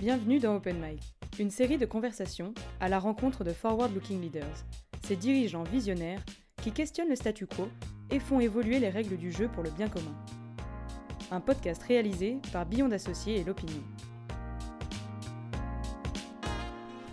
Bienvenue 0.00 0.38
dans 0.38 0.54
Open 0.54 0.80
Mic, 0.80 1.12
une 1.40 1.50
série 1.50 1.76
de 1.76 1.84
conversations 1.84 2.54
à 2.78 2.88
la 2.88 3.00
rencontre 3.00 3.42
de 3.42 3.52
forward-looking 3.52 4.20
leaders, 4.20 4.64
ces 5.04 5.16
dirigeants 5.16 5.64
visionnaires 5.64 6.24
qui 6.62 6.70
questionnent 6.70 7.08
le 7.08 7.16
statu 7.16 7.48
quo 7.48 7.66
et 8.12 8.20
font 8.20 8.38
évoluer 8.38 8.78
les 8.78 8.90
règles 8.90 9.16
du 9.16 9.32
jeu 9.32 9.48
pour 9.48 9.64
le 9.64 9.70
bien 9.70 9.88
commun. 9.88 10.14
Un 11.32 11.40
podcast 11.40 11.82
réalisé 11.82 12.38
par 12.52 12.64
Beyond 12.64 12.92
Associés 12.92 13.40
et 13.40 13.44
l'Opinion. 13.44 13.82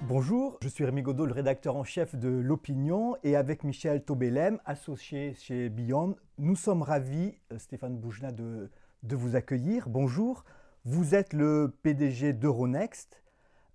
Bonjour, 0.08 0.60
je 0.62 0.68
suis 0.68 0.86
Rémi 0.86 1.02
Godot, 1.02 1.26
le 1.26 1.34
rédacteur 1.34 1.78
en 1.78 1.84
chef 1.84 2.14
de 2.16 2.30
L'Opinion, 2.30 3.18
et 3.24 3.36
avec 3.36 3.64
Michel 3.64 4.04
Tobelem, 4.04 4.60
associé 4.64 5.34
chez 5.34 5.70
Beyond, 5.70 6.18
nous 6.38 6.56
sommes 6.56 6.84
ravis, 6.84 7.34
euh, 7.52 7.58
Stéphane 7.58 7.98
Boujna, 7.98 8.32
de 8.32 8.70
vous 9.16 9.36
accueillir. 9.36 9.90
Bonjour, 9.90 10.44
vous 10.86 11.16
êtes 11.16 11.34
le 11.34 11.74
PDG 11.84 12.34
d'Euronext. 12.34 13.22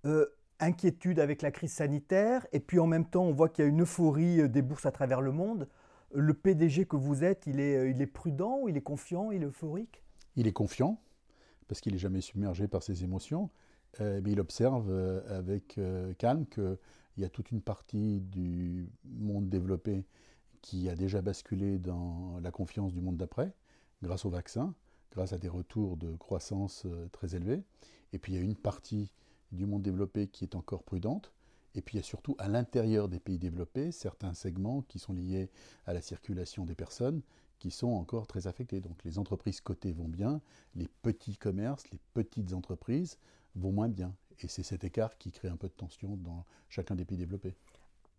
Euh, 0.05 0.25
inquiétude 0.59 1.19
avec 1.19 1.41
la 1.41 1.49
crise 1.49 1.73
sanitaire, 1.73 2.45
et 2.51 2.59
puis 2.59 2.79
en 2.79 2.85
même 2.85 3.05
temps, 3.05 3.23
on 3.23 3.33
voit 3.33 3.49
qu'il 3.49 3.65
y 3.65 3.67
a 3.67 3.69
une 3.69 3.81
euphorie 3.81 4.41
euh, 4.41 4.47
des 4.47 4.61
bourses 4.61 4.85
à 4.85 4.91
travers 4.91 5.21
le 5.21 5.31
monde. 5.31 5.67
Le 6.13 6.33
PDG 6.33 6.85
que 6.85 6.95
vous 6.95 7.23
êtes, 7.23 7.47
il 7.47 7.59
est, 7.59 7.89
il 7.91 8.01
est 8.01 8.07
prudent, 8.07 8.67
il 8.67 8.77
est 8.77 8.81
confiant, 8.81 9.31
il 9.31 9.43
est 9.43 9.47
euphorique? 9.47 10.03
Il 10.35 10.47
est 10.47 10.53
confiant, 10.53 11.01
parce 11.67 11.81
qu'il 11.81 11.93
n'est 11.93 11.99
jamais 11.99 12.21
submergé 12.21 12.67
par 12.67 12.83
ses 12.83 13.03
émotions. 13.03 13.49
Euh, 13.99 14.21
mais 14.23 14.31
il 14.31 14.39
observe 14.39 14.89
euh, 14.89 15.21
avec 15.37 15.77
euh, 15.77 16.13
calme 16.13 16.45
qu'il 16.45 16.77
y 17.17 17.25
a 17.25 17.29
toute 17.29 17.51
une 17.51 17.61
partie 17.61 18.21
du 18.21 18.89
monde 19.03 19.49
développé 19.49 20.05
qui 20.61 20.89
a 20.89 20.95
déjà 20.95 21.21
basculé 21.21 21.77
dans 21.77 22.39
la 22.41 22.51
confiance 22.51 22.93
du 22.93 23.01
monde 23.01 23.17
d'après, 23.17 23.51
grâce 24.01 24.25
au 24.25 24.29
vaccin, 24.29 24.73
grâce 25.11 25.33
à 25.33 25.37
des 25.37 25.49
retours 25.49 25.97
de 25.97 26.15
croissance 26.15 26.87
très 27.11 27.35
élevés. 27.35 27.63
Et 28.13 28.19
puis 28.19 28.33
il 28.33 28.35
y 28.35 28.39
a 28.39 28.41
une 28.41 28.55
partie 28.55 29.13
du 29.51 29.65
monde 29.65 29.81
développé 29.81 30.27
qui 30.27 30.43
est 30.43 30.55
encore 30.55 30.83
prudente. 30.83 31.31
Et 31.75 31.81
puis 31.81 31.95
il 31.95 31.99
y 31.99 32.03
a 32.03 32.05
surtout 32.05 32.35
à 32.37 32.47
l'intérieur 32.47 33.07
des 33.07 33.19
pays 33.19 33.39
développés 33.39 33.91
certains 33.91 34.33
segments 34.33 34.81
qui 34.81 34.99
sont 34.99 35.13
liés 35.13 35.49
à 35.85 35.93
la 35.93 36.01
circulation 36.01 36.65
des 36.65 36.75
personnes 36.75 37.21
qui 37.59 37.71
sont 37.71 37.91
encore 37.91 38.27
très 38.27 38.47
affectés. 38.47 38.81
Donc 38.81 39.03
les 39.05 39.19
entreprises 39.19 39.61
cotées 39.61 39.91
vont 39.91 40.07
bien, 40.07 40.41
les 40.75 40.89
petits 41.03 41.37
commerces, 41.37 41.89
les 41.91 41.99
petites 42.13 42.53
entreprises 42.53 43.17
vont 43.55 43.71
moins 43.71 43.87
bien. 43.87 44.13
Et 44.39 44.47
c'est 44.47 44.63
cet 44.63 44.83
écart 44.83 45.17
qui 45.17 45.31
crée 45.31 45.47
un 45.47 45.57
peu 45.57 45.67
de 45.67 45.73
tension 45.73 46.17
dans 46.17 46.43
chacun 46.69 46.95
des 46.95 47.05
pays 47.05 47.17
développés. 47.17 47.55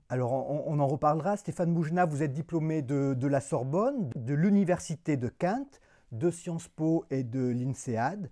Alors 0.08 0.32
on, 0.32 0.78
en 0.78 0.86
reparlera. 0.86 1.36
Stéphane 1.36 1.72
Moujna, 1.72 2.04
vous 2.04 2.22
êtes 2.22 2.32
diplômé 2.32 2.82
de, 2.82 3.26
la 3.26 3.40
Sorbonne, 3.40 4.10
de 4.14 4.34
l'Université 4.34 5.16
de 5.16 5.28
Kent, 5.28 5.80
de 6.12 6.30
Sciences 6.30 6.68
Po 6.68 7.04
et 7.10 7.24
de 7.24 7.48
l'INSEAD, 7.48 8.30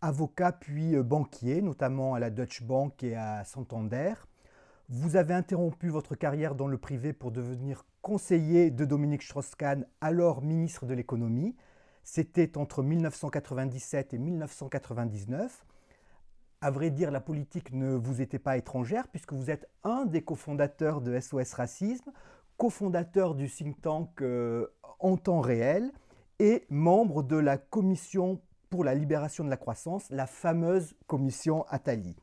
avocat 0.00 0.52
puis 0.52 0.96
euh, 0.96 1.02
banquier, 1.02 1.62
notamment 1.62 2.14
à 2.14 2.18
la 2.18 2.30
Deutsche 2.30 2.62
Bank 2.62 3.02
et 3.04 3.14
à 3.14 3.44
Santander. 3.44 4.14
Vous 4.88 5.16
avez 5.16 5.34
interrompu 5.34 5.88
votre 5.88 6.14
carrière 6.14 6.54
dans 6.54 6.66
le 6.66 6.78
privé 6.78 7.12
pour 7.12 7.30
devenir 7.30 7.84
conseiller 8.02 8.70
de 8.70 8.84
Dominique 8.84 9.22
Strauss-Kahn, 9.22 9.86
alors 10.00 10.42
ministre 10.42 10.86
de 10.86 10.94
l'économie. 10.94 11.54
C'était 12.02 12.56
entre 12.56 12.82
1997 12.82 14.14
et 14.14 14.18
1999 14.18 15.66
à 16.60 16.70
vrai 16.70 16.90
dire, 16.90 17.10
la 17.10 17.20
politique 17.20 17.72
ne 17.72 17.94
vous 17.94 18.20
était 18.20 18.38
pas 18.38 18.56
étrangère 18.56 19.08
puisque 19.08 19.32
vous 19.32 19.50
êtes 19.50 19.68
un 19.84 20.06
des 20.06 20.22
cofondateurs 20.22 21.00
de 21.00 21.18
SOS 21.18 21.54
Racisme, 21.54 22.10
cofondateur 22.56 23.34
du 23.34 23.48
think 23.48 23.80
tank 23.80 24.22
euh, 24.22 24.66
en 24.98 25.16
temps 25.16 25.40
réel 25.40 25.92
et 26.38 26.64
membre 26.70 27.22
de 27.22 27.36
la 27.36 27.58
commission 27.58 28.40
pour 28.70 28.84
la 28.84 28.94
libération 28.94 29.44
de 29.44 29.50
la 29.50 29.56
croissance, 29.56 30.08
la 30.10 30.26
fameuse 30.26 30.94
commission 31.06 31.64
Attali. 31.68 32.16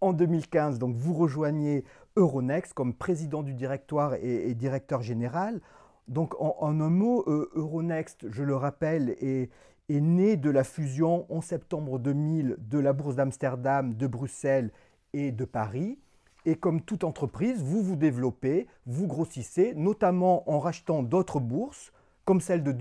En 0.00 0.12
2015, 0.12 0.78
donc, 0.78 0.96
vous 0.96 1.14
rejoignez 1.14 1.84
Euronext 2.16 2.74
comme 2.74 2.94
président 2.94 3.42
du 3.42 3.54
directoire 3.54 4.14
et, 4.14 4.54
directeur 4.54 5.02
général. 5.02 5.60
Donc, 6.08 6.34
en, 6.40 6.80
un 6.80 6.90
mot, 6.90 7.24
euh, 7.26 7.50
Euronext, 7.54 8.28
je 8.30 8.42
le 8.42 8.56
rappelle, 8.56 9.10
est, 9.20 9.50
est 9.88 10.00
né 10.00 10.36
de 10.36 10.50
la 10.50 10.64
fusion 10.64 11.26
en 11.34 11.40
septembre 11.40 11.98
2000 11.98 12.56
de 12.58 12.78
la 12.78 12.92
Bourse 12.92 13.16
d'Amsterdam, 13.16 13.94
de 13.94 14.06
Bruxelles 14.06 14.72
et 15.12 15.32
de 15.32 15.44
Paris. 15.44 15.98
Et 16.44 16.56
comme 16.56 16.82
toute 16.82 17.04
entreprise, 17.04 17.62
vous 17.62 17.82
vous 17.82 17.96
développez, 17.96 18.66
vous 18.84 19.06
grossissez, 19.06 19.72
notamment 19.74 20.48
en 20.50 20.58
rachetant 20.58 21.02
d'autres 21.02 21.40
bourses, 21.40 21.93
comme 22.24 22.40
celle 22.40 22.62
de, 22.62 22.72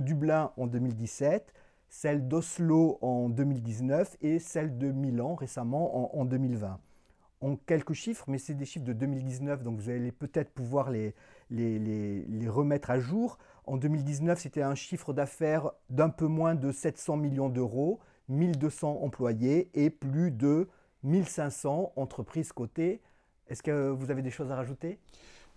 Dublin 0.00 0.52
en 0.56 0.66
2017, 0.66 1.54
celle 1.88 2.28
d'Oslo 2.28 2.98
en 3.02 3.28
2019 3.28 4.16
et 4.20 4.38
celle 4.38 4.78
de 4.78 4.90
Milan 4.90 5.34
récemment 5.34 6.18
en, 6.18 6.24
2020 6.24 6.78
en 7.42 7.56
quelques 7.56 7.92
chiffres, 7.92 8.24
mais 8.28 8.38
c'est 8.38 8.54
des 8.54 8.64
chiffres 8.64 8.84
de 8.84 8.92
2019, 8.92 9.64
donc 9.64 9.80
vous 9.80 9.90
allez 9.90 10.12
peut-être 10.12 10.50
pouvoir 10.50 10.90
les, 10.90 11.14
les, 11.50 12.48
remettre 12.48 12.90
à 12.90 13.00
jour. 13.00 13.36
En 13.66 13.76
2019, 13.76 14.38
c'était 14.40 14.62
un 14.62 14.76
chiffre 14.76 15.12
d'affaires 15.12 15.72
d'un 15.90 16.08
peu 16.08 16.26
moins 16.26 16.54
de 16.54 16.70
700 16.70 17.16
millions 17.16 17.48
d'euros, 17.48 17.98
1200 18.28 19.00
employés 19.02 19.70
et 19.74 19.90
plus 19.90 20.30
de 20.30 20.68
1500 21.02 21.92
entreprises 21.96 22.52
cotées. 22.52 23.02
Est-ce 23.48 23.62
que 23.62 23.90
vous 23.90 24.10
avez 24.12 24.22
des 24.22 24.30
choses 24.30 24.52
à 24.52 24.56
rajouter? 24.56 25.00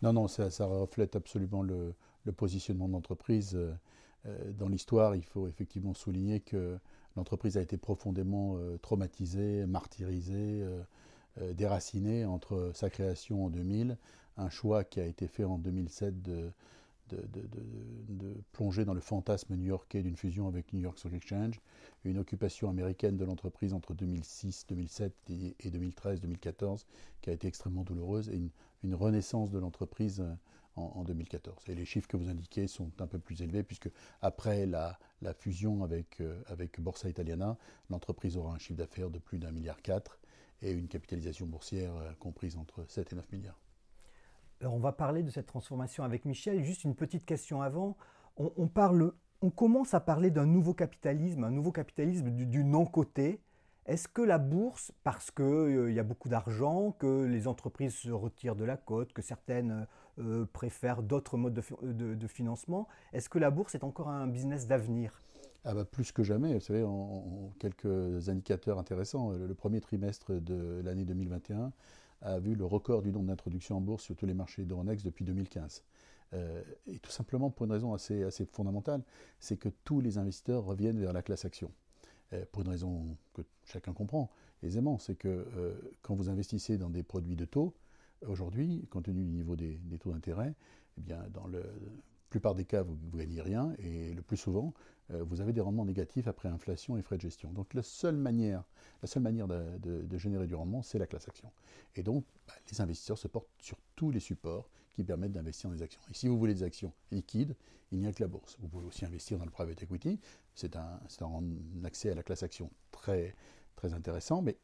Non, 0.01 0.11
non, 0.11 0.27
ça, 0.27 0.65
reflète 0.65 1.15
absolument 1.15 1.61
le, 1.61 1.93
positionnement 2.31 2.87
de 2.87 2.93
l'entreprise. 2.93 3.57
Euh, 4.25 4.51
dans 4.53 4.67
l'histoire, 4.67 5.15
il 5.15 5.23
faut 5.23 5.47
effectivement 5.47 5.93
souligner 5.93 6.39
que 6.39 6.77
l'entreprise 7.15 7.57
a 7.57 7.61
été 7.61 7.77
profondément 7.77 8.57
euh, 8.57 8.77
traumatisée, 8.77 9.65
martyrisée, 9.65 10.63
euh, 10.63 11.53
déracinée 11.53 12.25
entre 12.25 12.71
sa 12.73 12.89
création 12.89 13.45
en 13.45 13.49
2000, 13.49 13.97
un 14.37 14.49
choix 14.49 14.83
qui 14.83 14.99
a 14.99 15.05
été 15.05 15.27
fait 15.27 15.43
en 15.43 15.57
2007 15.57 16.21
de 16.21 16.51
plonger 18.53 18.85
dans 18.85 18.93
le 18.93 19.01
fantasme 19.01 19.55
new-yorkais 19.55 20.01
d'une 20.01 20.15
fusion 20.15 20.47
avec 20.47 20.73
New 20.73 20.79
York 20.79 20.97
Stock 20.97 21.13
Exchange, 21.13 21.61
une 22.03 22.17
occupation 22.17 22.69
américaine 22.69 23.17
de 23.17 23.25
l'entreprise 23.25 23.73
entre 23.73 23.93
2006, 23.93 24.65
2007 24.69 25.13
et, 25.59 25.69
2013, 25.69 26.21
2014, 26.21 26.85
qui 27.21 27.29
a 27.29 27.33
été 27.33 27.47
extrêmement 27.47 27.83
douloureuse, 27.83 28.29
et 28.29 28.41
une, 28.83 28.95
renaissance 28.95 29.49
de 29.49 29.57
l'entreprise 29.57 30.23
en, 30.75 31.03
2014. 31.03 31.69
Et 31.69 31.75
les 31.75 31.85
chiffres 31.85 32.07
que 32.07 32.17
vous 32.17 32.29
indiquez 32.29 32.67
sont 32.67 32.91
un 32.99 33.07
peu 33.07 33.19
plus 33.19 33.41
élevés, 33.41 33.63
puisque 33.63 33.89
après 34.21 34.65
la, 34.65 34.97
fusion 35.37 35.83
avec, 35.83 36.21
euh, 36.21 36.41
avec 36.47 36.79
Borsa 36.79 37.09
Italiana, 37.09 37.57
l'entreprise 37.89 38.37
aura 38.37 38.53
un 38.53 38.57
chiffre 38.57 38.77
d'affaires 38.77 39.09
de 39.09 39.19
plus 39.19 39.39
d'un 39.39 39.51
milliard 39.51 39.81
quatre 39.81 40.19
et 40.61 40.71
une 40.71 40.87
capitalisation 40.87 41.45
boursière 41.45 41.95
euh, 41.95 42.11
comprise 42.19 42.57
entre 42.57 42.85
7 42.87 43.13
et 43.13 43.15
9 43.15 43.31
milliards. 43.31 43.59
Alors 44.61 44.73
on 44.73 44.79
va 44.79 44.93
parler 44.93 45.23
de 45.23 45.29
cette 45.29 45.47
transformation 45.47 46.03
avec 46.03 46.25
Michel. 46.25 46.63
Juste 46.63 46.83
une 46.85 46.95
petite 46.95 47.25
question 47.25 47.61
avant. 47.61 47.97
On, 48.37 49.49
commence 49.49 49.93
à 49.93 49.99
parler 49.99 50.31
d'un 50.31 50.45
nouveau 50.45 50.73
capitalisme, 50.73 51.43
un 51.43 51.51
nouveau 51.51 51.71
capitalisme 51.71 52.31
du, 52.31 52.63
non-coté. 52.63 53.41
Est-ce 53.85 54.07
que 54.07 54.23
la 54.23 54.39
bourse, 54.39 54.91
parce 55.03 55.29
qu'il 55.29 55.45
euh, 55.45 55.91
y 55.91 55.99
a 55.99 56.03
beaucoup 56.03 56.27
d'argent, 56.27 56.91
que 56.91 57.25
les 57.25 57.47
entreprises 57.47 57.93
se 57.93 58.09
retirent 58.09 58.55
de 58.55 58.63
la 58.63 58.77
cote, 58.77 59.13
que 59.13 59.21
certaines 59.21 59.85
euh, 60.17 60.45
préfèrent 60.51 61.03
d'autres 61.03 61.37
modes 61.37 61.61
de, 61.83 62.27
financement, 62.27 62.87
est-ce 63.13 63.29
que 63.29 63.37
la 63.37 63.51
bourse 63.51 63.75
est 63.75 63.83
encore 63.83 64.09
un 64.09 64.25
business 64.25 64.65
d'avenir? 64.65 65.21
Ah 65.63 65.73
bah 65.73 65.85
plus 65.85 66.11
que 66.11 66.23
jamais, 66.23 66.53
vous 66.53 66.59
savez, 66.59 66.83
en, 66.83 67.51
quelques 67.59 68.29
indicateurs 68.29 68.79
intéressants. 68.79 69.31
Le, 69.31 69.53
premier 69.53 69.81
trimestre 69.81 70.33
de 70.33 70.81
l'année 70.83 71.05
2021 71.05 71.71
a 72.21 72.39
vu 72.39 72.55
le 72.55 72.65
record 72.65 73.01
du 73.01 73.11
nombre 73.11 73.27
d'introductions 73.27 73.77
en 73.77 73.81
bourse 73.81 74.03
sur 74.03 74.15
tous 74.15 74.25
les 74.25 74.33
marchés 74.33 74.63
d'Euronext 74.63 75.05
depuis 75.05 75.25
2015. 75.25 75.83
Euh, 76.33 76.63
et 76.87 76.99
tout 76.99 77.11
simplement 77.11 77.49
pour 77.49 77.65
une 77.65 77.71
raison 77.71 77.93
assez 77.93 78.45
fondamentale, 78.51 79.03
c'est 79.39 79.57
que 79.57 79.69
tous 79.83 80.01
les 80.01 80.17
investisseurs 80.17 80.63
reviennent 80.63 80.99
vers 80.99 81.13
la 81.13 81.21
classe 81.21 81.45
action. 81.45 81.71
Euh, 82.33 82.43
pour 82.51 82.63
une 82.63 82.69
raison 82.69 83.17
que 83.33 83.41
chacun 83.63 83.93
comprend 83.93 84.31
aisément, 84.63 84.97
c'est 84.97 85.15
que 85.15 85.27
euh, 85.27 85.73
quand 86.01 86.15
vous 86.15 86.29
investissez 86.29 86.77
dans 86.77 86.89
des 86.89 87.03
produits 87.03 87.35
de 87.35 87.45
taux, 87.45 87.73
aujourd'hui, 88.25 88.87
compte 88.89 89.05
tenu 89.05 89.23
du 89.23 89.31
niveau 89.31 89.55
des, 89.55 89.79
taux 89.99 90.11
d'intérêt, 90.11 90.55
eh 90.97 91.01
bien, 91.01 91.23
dans 91.33 91.47
le 91.47 91.63
plupart 92.29 92.55
des 92.55 92.65
cas, 92.65 92.81
vous 92.81 92.97
ne 93.13 93.17
gagnez 93.17 93.41
rien 93.41 93.73
et 93.79 94.13
le 94.13 94.21
plus 94.21 94.37
souvent, 94.37 94.73
euh, 95.11 95.23
vous 95.23 95.39
avez 95.39 95.53
des 95.53 95.61
rendements 95.61 95.85
négatifs 95.85 96.27
après 96.27 96.49
inflation 96.49 96.97
et 96.97 97.01
frais 97.01 97.17
de 97.17 97.21
gestion. 97.21 97.51
Donc 97.53 97.73
la 97.73 97.83
seule 97.83 98.17
manière, 98.17 98.63
la 99.01 99.07
seule 99.07 99.23
manière 99.23 99.47
de, 99.47 100.17
générer 100.17 100.47
du 100.47 100.55
rendement, 100.55 100.81
c'est 100.81 100.97
la 100.97 101.07
classe 101.07 101.27
action. 101.27 101.51
Et 101.95 102.03
donc, 102.03 102.25
bah, 102.47 102.53
les 102.71 102.81
investisseurs 102.81 103.17
se 103.17 103.27
portent 103.27 103.47
sur 103.59 103.77
tous 103.95 104.09
les 104.09 104.19
supports 104.19 104.69
qui 104.95 105.03
permettent 105.03 105.33
d'investir 105.33 105.69
dans 105.69 105.75
des 105.75 105.83
actions. 105.83 106.01
Et 106.09 106.13
si 106.13 106.27
vous 106.27 106.37
voulez 106.37 106.53
des 106.53 106.63
actions 106.63 106.93
liquides, 107.11 107.55
il 107.91 107.99
n'y 107.99 108.07
a 108.07 108.13
que 108.13 108.23
la 108.23 108.27
bourse. 108.27 108.57
Vous 108.59 108.67
pouvez 108.67 108.85
aussi 108.85 109.05
investir 109.05 109.37
dans 109.37 109.45
le 109.45 109.51
private 109.51 109.83
equity. 109.83 110.19
C'est 110.55 110.75
un, 110.75 110.99
accès 111.83 112.11
à 112.11 112.15
la 112.15 112.23
classe 112.23 112.43
action 112.43 112.71
très, 112.91 113.35
intéressant, 113.83 114.41
mais, 114.41 114.57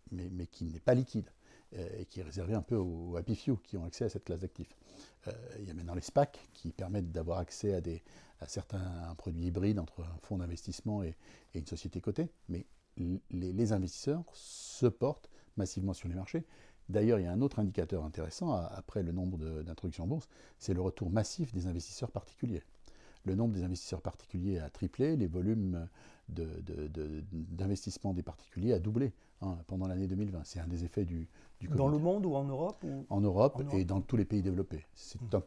qui 0.47 0.65
n'est 0.65 0.79
pas 0.79 0.95
liquide. 0.95 1.29
Euh, 1.77 1.87
et 1.99 2.05
qui 2.05 2.19
est 2.19 2.23
réservé 2.23 2.53
un 2.53 2.61
peu 2.61 2.75
aux 2.75 3.15
happy 3.15 3.33
few 3.33 3.55
qui 3.63 3.77
ont 3.77 3.85
accès 3.85 4.03
à 4.03 4.09
cette 4.09 4.25
classe 4.25 4.41
d'actifs. 4.41 4.75
Euh, 5.27 5.31
il 5.59 5.67
y 5.67 5.71
a 5.71 5.73
maintenant 5.73 5.93
les 5.93 6.01
SPAC 6.01 6.49
qui 6.51 6.73
permettent 6.73 7.13
d'avoir 7.13 7.37
accès 7.37 7.73
à 7.73 8.47
certains 8.47 9.15
produits 9.17 9.45
hybrides 9.45 9.79
entre 9.79 10.01
un 10.01 10.17
fonds 10.21 10.37
d'investissement 10.37 11.01
et, 11.01 11.15
une 11.53 11.65
société 11.65 12.01
cotée, 12.01 12.29
mais 12.49 12.65
les, 13.29 13.71
investisseurs 13.71 14.23
se 14.33 14.85
portent 14.85 15.29
massivement 15.55 15.93
sur 15.93 16.09
les 16.09 16.15
marchés. 16.15 16.45
D'ailleurs, 16.89 17.19
il 17.19 17.23
y 17.23 17.27
a 17.27 17.31
un 17.31 17.41
autre 17.41 17.59
indicateur 17.59 18.03
intéressant, 18.03 18.53
après 18.53 19.03
le 19.03 19.11
nombre 19.11 19.37
d'introductions 19.63 20.03
en 20.03 20.07
bourse, 20.07 20.27
c'est 20.59 20.73
le 20.73 20.81
retour 20.81 21.09
massif 21.09 21.53
des 21.53 21.67
investisseurs 21.67 22.11
particuliers. 22.11 22.63
Le 23.23 23.35
nombre 23.35 23.53
des 23.53 23.63
investisseurs 23.63 24.01
particuliers 24.01 24.59
a 24.59 24.69
triplé, 24.69 25.15
les 25.15 25.27
volumes 25.27 25.87
d'investissement 26.27 28.13
des 28.13 28.23
particuliers 28.23 28.73
a 28.73 28.79
doublé 28.79 29.13
hein, 29.41 29.57
pendant 29.67 29.87
l'année 29.87 30.07
2020. 30.07 30.41
C'est 30.43 30.59
un 30.59 30.67
des 30.67 30.83
effets 30.85 31.05
du, 31.05 31.27
du 31.59 31.67
Dans 31.67 31.87
le 31.87 31.97
monde 31.97 32.25
ou 32.25 32.35
en 32.35 32.45
Europe 32.45 32.85
en, 33.09 33.21
Europe 33.21 33.63
et 33.73 33.85
dans 33.85 34.01
tous 34.01 34.17
les 34.17 34.25
pays 34.25 34.41
développés. 34.41 34.85
Mmh. 35.21 35.37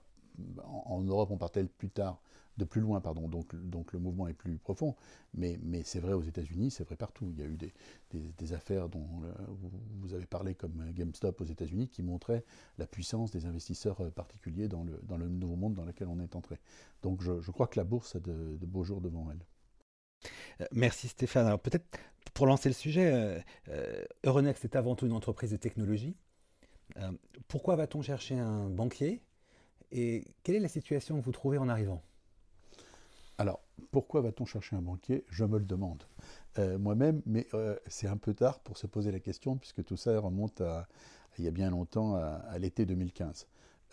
En, 0.64 1.02
Europe, 1.02 1.30
on 1.30 1.36
partait 1.36 1.64
plus 1.64 1.90
tard 1.90 2.20
de 2.56 2.64
plus 2.64 2.80
loin, 2.80 3.00
pardon, 3.00 3.28
donc, 3.28 3.54
donc 3.54 3.92
le 3.92 3.98
mouvement 3.98 4.28
est 4.28 4.34
plus 4.34 4.58
profond. 4.58 4.94
Mais, 5.34 5.58
mais 5.62 5.82
c'est 5.82 5.98
vrai 5.98 6.12
aux 6.12 6.22
États-Unis, 6.22 6.70
c'est 6.70 6.84
vrai 6.84 6.96
partout. 6.96 7.28
Il 7.30 7.38
y 7.38 7.42
a 7.42 7.46
eu 7.46 7.56
des, 7.56 8.52
affaires 8.52 8.88
dont 8.88 9.08
vous, 10.00 10.14
avez 10.14 10.26
parlé 10.26 10.54
comme 10.54 10.92
GameStop 10.92 11.40
aux 11.40 11.44
États-Unis 11.44 11.88
qui 11.88 12.02
montraient 12.02 12.44
la 12.78 12.86
puissance 12.86 13.30
des 13.30 13.46
investisseurs 13.46 14.00
euh, 14.02 14.10
particuliers 14.10 14.68
dans 14.68 14.84
le, 14.84 15.00
dans 15.02 15.16
le 15.16 15.28
nouveau 15.28 15.56
monde 15.56 15.74
dans 15.74 15.84
lequel 15.84 16.08
on 16.08 16.20
est 16.20 16.36
entré. 16.36 16.60
Donc 17.02 17.22
je, 17.22 17.50
crois 17.50 17.66
que 17.66 17.78
la 17.80 17.84
bourse 17.84 18.16
a 18.16 18.20
de, 18.20 18.58
beaux 18.62 18.84
jours 18.84 19.00
devant 19.00 19.28
elle. 19.30 19.44
Euh, 20.60 20.66
merci 20.72 21.08
Stéphane. 21.08 21.46
Alors 21.46 21.60
peut-être 21.60 21.86
pour 22.34 22.46
lancer 22.46 22.68
le 22.68 22.74
sujet, 22.74 23.42
euh, 23.68 24.04
Euronext 24.24 24.64
est 24.64 24.76
avant 24.76 24.94
tout 24.94 25.06
une 25.06 25.12
entreprise 25.12 25.50
de 25.50 25.56
technologie. 25.56 26.16
pourquoi 27.48 27.76
va-t-on 27.76 28.02
chercher 28.02 28.38
un 28.38 28.68
banquier 28.68 29.22
et 29.94 30.24
quelle 30.42 30.56
est 30.56 30.60
la 30.60 30.68
situation 30.68 31.18
que 31.18 31.24
vous 31.24 31.32
trouvez 31.32 31.56
en 31.56 31.68
arrivant? 31.68 32.02
Alors, 33.38 33.60
pourquoi 33.92 34.20
va-t-on 34.20 34.44
chercher 34.44 34.76
un 34.76 34.82
banquier? 34.82 35.24
Je 35.30 35.44
me 35.44 35.58
le 35.58 35.64
demande 35.64 36.02
euh, 36.58 36.78
moi-même, 36.78 37.22
mais 37.26 37.46
euh, 37.54 37.76
c'est 37.86 38.08
un 38.08 38.16
peu 38.16 38.34
tard 38.34 38.58
pour 38.60 38.76
se 38.76 38.88
poser 38.88 39.12
la 39.12 39.20
question, 39.20 39.56
puisque 39.56 39.84
tout 39.84 39.96
ça 39.96 40.18
remonte 40.18 40.60
à, 40.60 40.88
il 41.38 41.44
y 41.44 41.48
a 41.48 41.52
bien 41.52 41.70
longtemps, 41.70 42.16
à, 42.16 42.58
l'été 42.58 42.86
2015. 42.86 43.46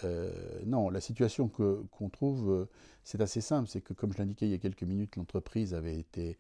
Euh, 0.04 0.32
non, 0.66 0.90
la 0.90 1.02
situation 1.02 1.48
qu'on 1.48 2.10
trouve, 2.10 2.68
c'est 3.04 3.22
assez 3.22 3.42
simple. 3.42 3.70
C'est 3.70 3.82
que, 3.82 3.94
comme 3.94 4.12
je 4.12 4.18
l'indiquais 4.18 4.48
il 4.48 4.52
y 4.52 4.56
a 4.56 4.60
quelques 4.60 4.84
minutes, 4.84 5.16
l'entreprise 5.16 5.76
avait 5.76 6.00
été 6.00 6.38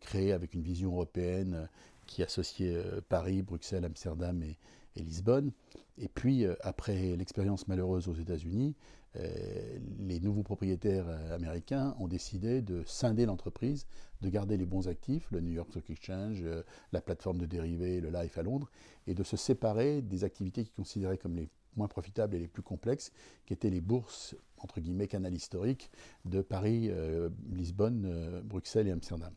créée 0.00 0.32
avec 0.32 0.54
une 0.54 0.62
vision 0.62 0.92
européenne 0.92 1.68
qui 2.06 2.22
associait 2.22 2.82
Paris, 3.08 3.42
Bruxelles, 3.42 3.84
Amsterdam 3.84 4.42
et, 4.42 4.56
Lisbonne. 4.96 5.52
Et 5.98 6.08
puis, 6.08 6.44
après 6.62 7.16
l'expérience 7.16 7.68
malheureuse 7.68 8.08
aux 8.08 8.14
États-Unis, 8.14 8.74
euh, 9.16 9.78
les 9.98 10.20
nouveaux 10.20 10.44
propriétaires 10.44 11.06
euh, 11.08 11.34
américains 11.34 11.96
ont 11.98 12.06
décidé 12.06 12.62
de 12.62 12.84
scinder 12.86 13.26
l'entreprise, 13.26 13.86
de 14.20 14.28
garder 14.28 14.56
les 14.56 14.66
bons 14.66 14.86
actifs, 14.86 15.28
le 15.32 15.40
New 15.40 15.50
York 15.50 15.68
Stock 15.70 15.90
Exchange, 15.90 16.42
euh, 16.44 16.62
la 16.92 17.00
plateforme 17.00 17.38
de 17.38 17.46
dérivés, 17.46 18.00
le 18.00 18.10
Life 18.10 18.38
à 18.38 18.42
Londres, 18.42 18.70
et 19.08 19.14
de 19.14 19.24
se 19.24 19.36
séparer 19.36 20.00
des 20.00 20.22
activités 20.22 20.62
qu'ils 20.62 20.74
considéraient 20.74 21.18
comme 21.18 21.34
les 21.34 21.48
moins 21.76 21.88
profitables 21.88 22.36
et 22.36 22.38
les 22.38 22.48
plus 22.48 22.62
complexes, 22.62 23.10
qui 23.46 23.52
étaient 23.52 23.70
les 23.70 23.80
bourses, 23.80 24.36
entre 24.62 24.80
guillemets, 24.80 25.08
canal 25.08 25.34
historique 25.34 25.90
de 26.24 26.42
Paris, 26.42 26.90
Lisbonne, 27.50 28.40
Bruxelles 28.44 28.88
et 28.88 28.92
Amsterdam 28.92 29.32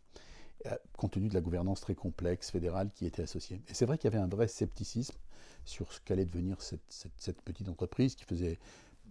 compte 0.97 1.11
tenu 1.11 1.29
de 1.29 1.33
la 1.33 1.41
gouvernance 1.41 1.81
très 1.81 1.95
complexe 1.95 2.51
fédérale 2.51 2.89
qui 2.93 3.05
était 3.05 3.23
associée. 3.23 3.61
Et 3.67 3.73
c'est 3.73 3.85
vrai 3.85 3.97
qu'il 3.97 4.11
y 4.11 4.13
avait 4.13 4.23
un 4.23 4.27
vrai 4.27 4.47
scepticisme 4.47 5.17
sur 5.65 5.91
ce 5.91 5.99
qu'allait 6.01 6.25
devenir 6.25 6.61
cette, 6.61 6.81
cette, 7.17 7.41
petite 7.41 7.69
entreprise 7.69 8.15
qui 8.15 8.25
faisait 8.25 8.59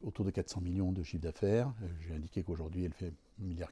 autour 0.03 0.25
de 0.25 0.31
400 0.31 0.61
millions 0.61 0.93
de 0.93 1.03
chiffre 1.03 1.23
d'affaires. 1.23 1.73
Euh, 1.83 1.89
j'ai 2.01 2.15
indiqué 2.15 2.43
qu'aujourd'hui, 2.43 2.85
elle 2.85 2.93
fait 2.93 3.13
1,4 3.43 3.47
milliard. 3.47 3.71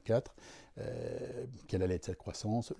Euh, 0.77 1.45
quelle 1.67 1.83
allait 1.83 1.95
être 1.95 2.05
sa 2.05 2.15
croissance 2.15 2.73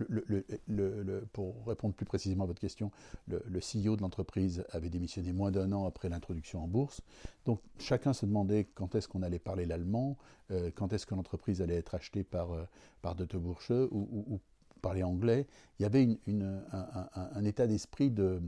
Pour 1.33 1.65
répondre 1.65 1.93
plus 1.93 2.05
précisément 2.05 2.45
à 2.45 2.47
votre 2.47 2.61
question, 2.61 2.91
le, 3.27 3.59
CEO 3.59 3.95
de 3.95 4.01
l'entreprise 4.01 4.63
avait 4.69 4.89
démissionné 4.89 5.33
moins 5.33 5.51
d'un 5.51 5.71
an 5.71 5.85
après 5.85 6.09
l'introduction 6.09 6.63
en 6.63 6.67
bourse. 6.67 7.01
Donc 7.45 7.59
chacun 7.79 8.13
se 8.13 8.25
demandait 8.25 8.67
quand 8.75 8.95
est-ce 8.95 9.07
qu'on 9.07 9.23
allait 9.23 9.39
parler 9.39 9.65
l'allemand, 9.65 10.17
euh, 10.51 10.71
quand 10.73 10.93
est-ce 10.93 11.05
que 11.05 11.15
l'entreprise 11.15 11.61
allait 11.61 11.75
être 11.75 11.95
achetée 11.95 12.23
par, 12.23 12.53
euh, 12.53 12.63
par 13.01 13.15
Dotte 13.15 13.33
ou, 13.33 13.55
ou, 13.91 14.39
parler 14.81 15.03
anglais. 15.03 15.45
Il 15.77 15.83
y 15.83 15.85
avait 15.85 16.07
un, 16.27 17.45
état 17.45 17.67
d'esprit 17.67 18.09
de 18.09 18.41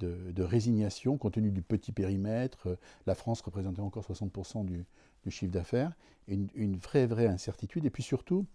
de, 0.00 0.42
résignation 0.42 1.18
compte 1.18 1.34
tenu 1.34 1.50
du 1.50 1.62
petit 1.62 1.92
périmètre. 1.92 2.78
La 3.06 3.14
France 3.14 3.40
représentait 3.40 3.80
encore 3.80 4.04
60% 4.04 4.64
du, 4.64 4.86
chiffre 5.30 5.52
d'affaires. 5.52 5.92
Une, 6.26 6.76
vraie, 6.76 7.06
vraie 7.06 7.26
incertitude. 7.26 7.86
Et 7.86 7.90
puis 7.90 8.02
surtout, 8.02 8.46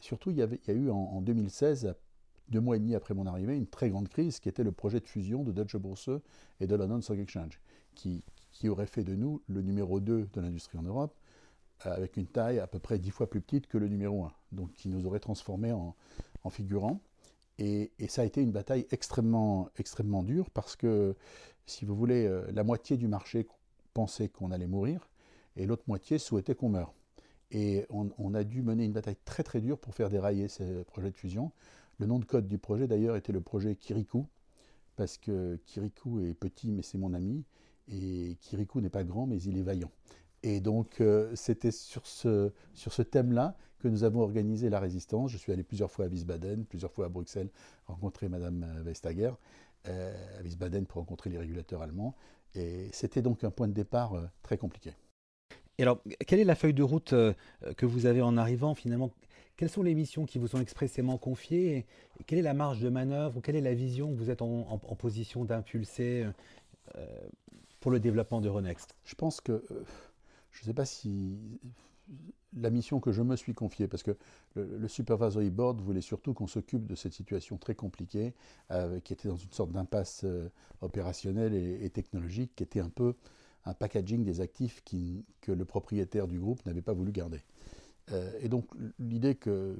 surtout 0.00 0.30
il, 0.30 0.38
y 0.38 0.42
a 0.42 0.72
eu 0.72 0.90
en, 0.90 1.20
2016, 1.20 1.94
deux 2.48 2.60
mois 2.60 2.76
et 2.76 2.80
demi 2.80 2.96
après 2.96 3.14
mon 3.14 3.26
arrivée, 3.26 3.56
une 3.56 3.68
très 3.68 3.88
grande 3.88 4.08
crise 4.08 4.40
qui 4.40 4.48
était 4.48 4.64
le 4.64 4.72
projet 4.72 4.98
de 4.98 5.06
fusion 5.06 5.44
de 5.44 5.52
Deutsche 5.52 5.76
Börse 5.76 6.10
et 6.60 6.66
de 6.66 6.74
London 6.74 7.00
Stock 7.00 7.18
Exchange, 7.18 7.60
qui, 7.94 8.24
qui 8.50 8.68
aurait 8.68 8.86
fait 8.86 9.04
de 9.04 9.14
nous 9.14 9.40
le 9.46 9.62
numéro 9.62 10.00
2 10.00 10.28
de 10.32 10.40
l'industrie 10.40 10.78
en 10.78 10.82
Europe, 10.82 11.14
avec 11.82 12.16
une 12.16 12.26
taille 12.26 12.58
à 12.58 12.66
peu 12.66 12.80
près 12.80 12.98
dix 12.98 13.10
fois 13.10 13.30
plus 13.30 13.40
petite 13.40 13.68
que 13.68 13.78
le 13.78 13.86
numéro 13.86 14.24
1, 14.24 14.32
donc 14.50 14.72
qui 14.72 14.88
nous 14.88 15.06
aurait 15.06 15.20
transformés 15.20 15.70
en, 15.70 15.94
en 16.42 16.50
figurants. 16.50 17.00
Et, 17.58 17.90
ça 18.08 18.22
a 18.22 18.24
été 18.24 18.40
une 18.40 18.52
bataille 18.52 18.86
extrêmement, 18.90 19.68
extrêmement 19.76 20.22
dure 20.22 20.50
parce 20.50 20.76
que, 20.76 21.16
si 21.66 21.84
vous 21.84 21.94
voulez, 21.94 22.26
euh, 22.26 22.46
la 22.52 22.62
moitié 22.62 22.96
du 22.96 23.08
marché 23.08 23.46
pensait 23.94 24.28
qu'on 24.28 24.52
allait 24.52 24.68
mourir 24.68 25.08
et 25.56 25.66
l'autre 25.66 25.84
moitié 25.86 26.18
souhaitait 26.18 26.54
qu'on 26.54 26.68
meure. 26.68 26.94
Et 27.50 27.86
on, 27.88 28.34
a 28.34 28.44
dû 28.44 28.62
mener 28.62 28.84
une 28.84 28.92
bataille 28.92 29.16
très 29.24 29.42
très 29.42 29.60
dure 29.60 29.78
pour 29.78 29.94
faire 29.94 30.10
dérailler 30.10 30.48
ces 30.48 30.84
projets 30.84 31.10
de 31.10 31.16
fusion. 31.16 31.50
Le 31.98 32.06
nom 32.06 32.18
de 32.18 32.26
code 32.26 32.46
du 32.46 32.58
projet 32.58 32.86
d'ailleurs 32.86 33.16
était 33.16 33.32
le 33.32 33.40
projet 33.40 33.74
Kirikou, 33.74 34.26
parce 34.96 35.16
que 35.16 35.56
Kirikou 35.64 36.20
est 36.20 36.34
petit 36.34 36.70
mais 36.70 36.82
c'est 36.82 36.98
mon 36.98 37.14
ami, 37.14 37.44
et 37.88 38.36
Kirikou 38.42 38.80
n'est 38.80 38.90
pas 38.90 39.04
grand 39.04 39.26
mais 39.26 39.40
il 39.40 39.56
est 39.56 39.62
vaillant. 39.62 39.90
Et 40.42 40.60
donc 40.60 41.00
euh, 41.00 41.34
c'était 41.34 41.70
sur 41.70 42.06
ce, 42.06 42.52
sur 42.74 42.92
ce 42.92 43.02
thème-là 43.02 43.56
que 43.78 43.88
nous 43.88 44.04
avons 44.04 44.20
organisé 44.20 44.68
la 44.68 44.80
résistance. 44.80 45.30
Je 45.30 45.38
suis 45.38 45.52
allé 45.52 45.62
plusieurs 45.62 45.90
fois 45.90 46.04
à 46.04 46.08
Wiesbaden, 46.08 46.64
plusieurs 46.66 46.92
fois 46.92 47.06
à 47.06 47.08
Bruxelles, 47.08 47.50
rencontrer 47.86 48.28
Madame 48.28 48.66
Vestager, 48.84 49.32
euh, 49.86 50.38
à 50.38 50.42
Wiesbaden 50.42 50.86
pour 50.86 50.98
rencontrer 50.98 51.30
les 51.30 51.38
régulateurs 51.38 51.82
allemands. 51.82 52.14
Et 52.54 52.88
c'était 52.92 53.22
donc 53.22 53.44
un 53.44 53.50
point 53.50 53.68
de 53.68 53.72
départ 53.72 54.14
euh, 54.14 54.26
très 54.42 54.58
compliqué. 54.58 54.92
Et 55.78 55.82
alors, 55.82 56.00
quelle 56.26 56.40
est 56.40 56.44
la 56.44 56.54
feuille 56.54 56.74
de 56.74 56.82
route 56.82 57.12
euh, 57.12 57.32
que 57.76 57.86
vous 57.86 58.06
avez 58.06 58.20
en 58.20 58.36
arrivant 58.36 58.74
finalement? 58.74 59.10
Quelles 59.56 59.70
sont 59.70 59.82
les 59.82 59.94
missions 59.94 60.26
qui 60.26 60.38
vous 60.38 60.48
sont 60.48 60.60
expressément 60.60 61.18
confiées? 61.18 61.86
Quelle 62.26 62.38
est 62.38 62.42
la 62.42 62.54
marge 62.54 62.80
de 62.80 62.88
manœuvre 62.88 63.40
quelle 63.40 63.56
est 63.56 63.60
la 63.60 63.74
vision 63.74 64.12
que 64.12 64.18
vous 64.18 64.30
êtes 64.30 64.42
en, 64.42 64.78
position 64.96 65.44
d'impulser 65.44 66.26
pour 67.80 67.90
le 67.90 67.98
développement 67.98 68.40
de 68.40 68.48
Renext 68.48 68.94
Je 69.04 69.16
pense 69.16 69.40
que, 69.40 69.64
je 70.52 70.60
ne 70.62 70.66
sais 70.66 70.74
pas 70.74 70.84
si 70.84 71.36
la 72.56 72.70
mission 72.70 73.00
que 73.00 73.12
je 73.12 73.22
me 73.22 73.36
suis 73.36 73.54
confiée, 73.54 73.88
parce 73.88 74.02
que 74.02 74.16
le, 74.54 74.88
Supervisory 74.88 75.50
Board 75.50 75.80
voulait 75.80 76.00
surtout 76.00 76.34
qu'on 76.34 76.46
s'occupe 76.46 76.86
de 76.86 76.94
cette 76.94 77.12
situation 77.12 77.58
très 77.58 77.74
compliquée, 77.74 78.34
euh, 78.70 79.00
qui 79.00 79.12
était 79.12 79.28
dans 79.28 79.36
une 79.36 79.52
sorte 79.52 79.70
d'impasse 79.72 80.22
euh, 80.24 80.48
opérationnelle 80.80 81.54
et, 81.54 81.90
technologique, 81.90 82.52
qui 82.56 82.62
était 82.62 82.80
un 82.80 82.88
peu 82.88 83.14
un 83.68 83.74
packaging 83.74 84.24
des 84.24 84.40
actifs 84.40 84.82
que 85.40 85.52
le 85.52 85.64
propriétaire 85.64 86.26
du 86.26 86.40
groupe 86.40 86.64
n'avait 86.66 86.82
pas 86.82 86.94
voulu 86.94 87.12
garder. 87.12 87.42
Euh, 88.12 88.30
et 88.40 88.48
donc 88.48 88.66
l'idée 88.98 89.34
que, 89.34 89.76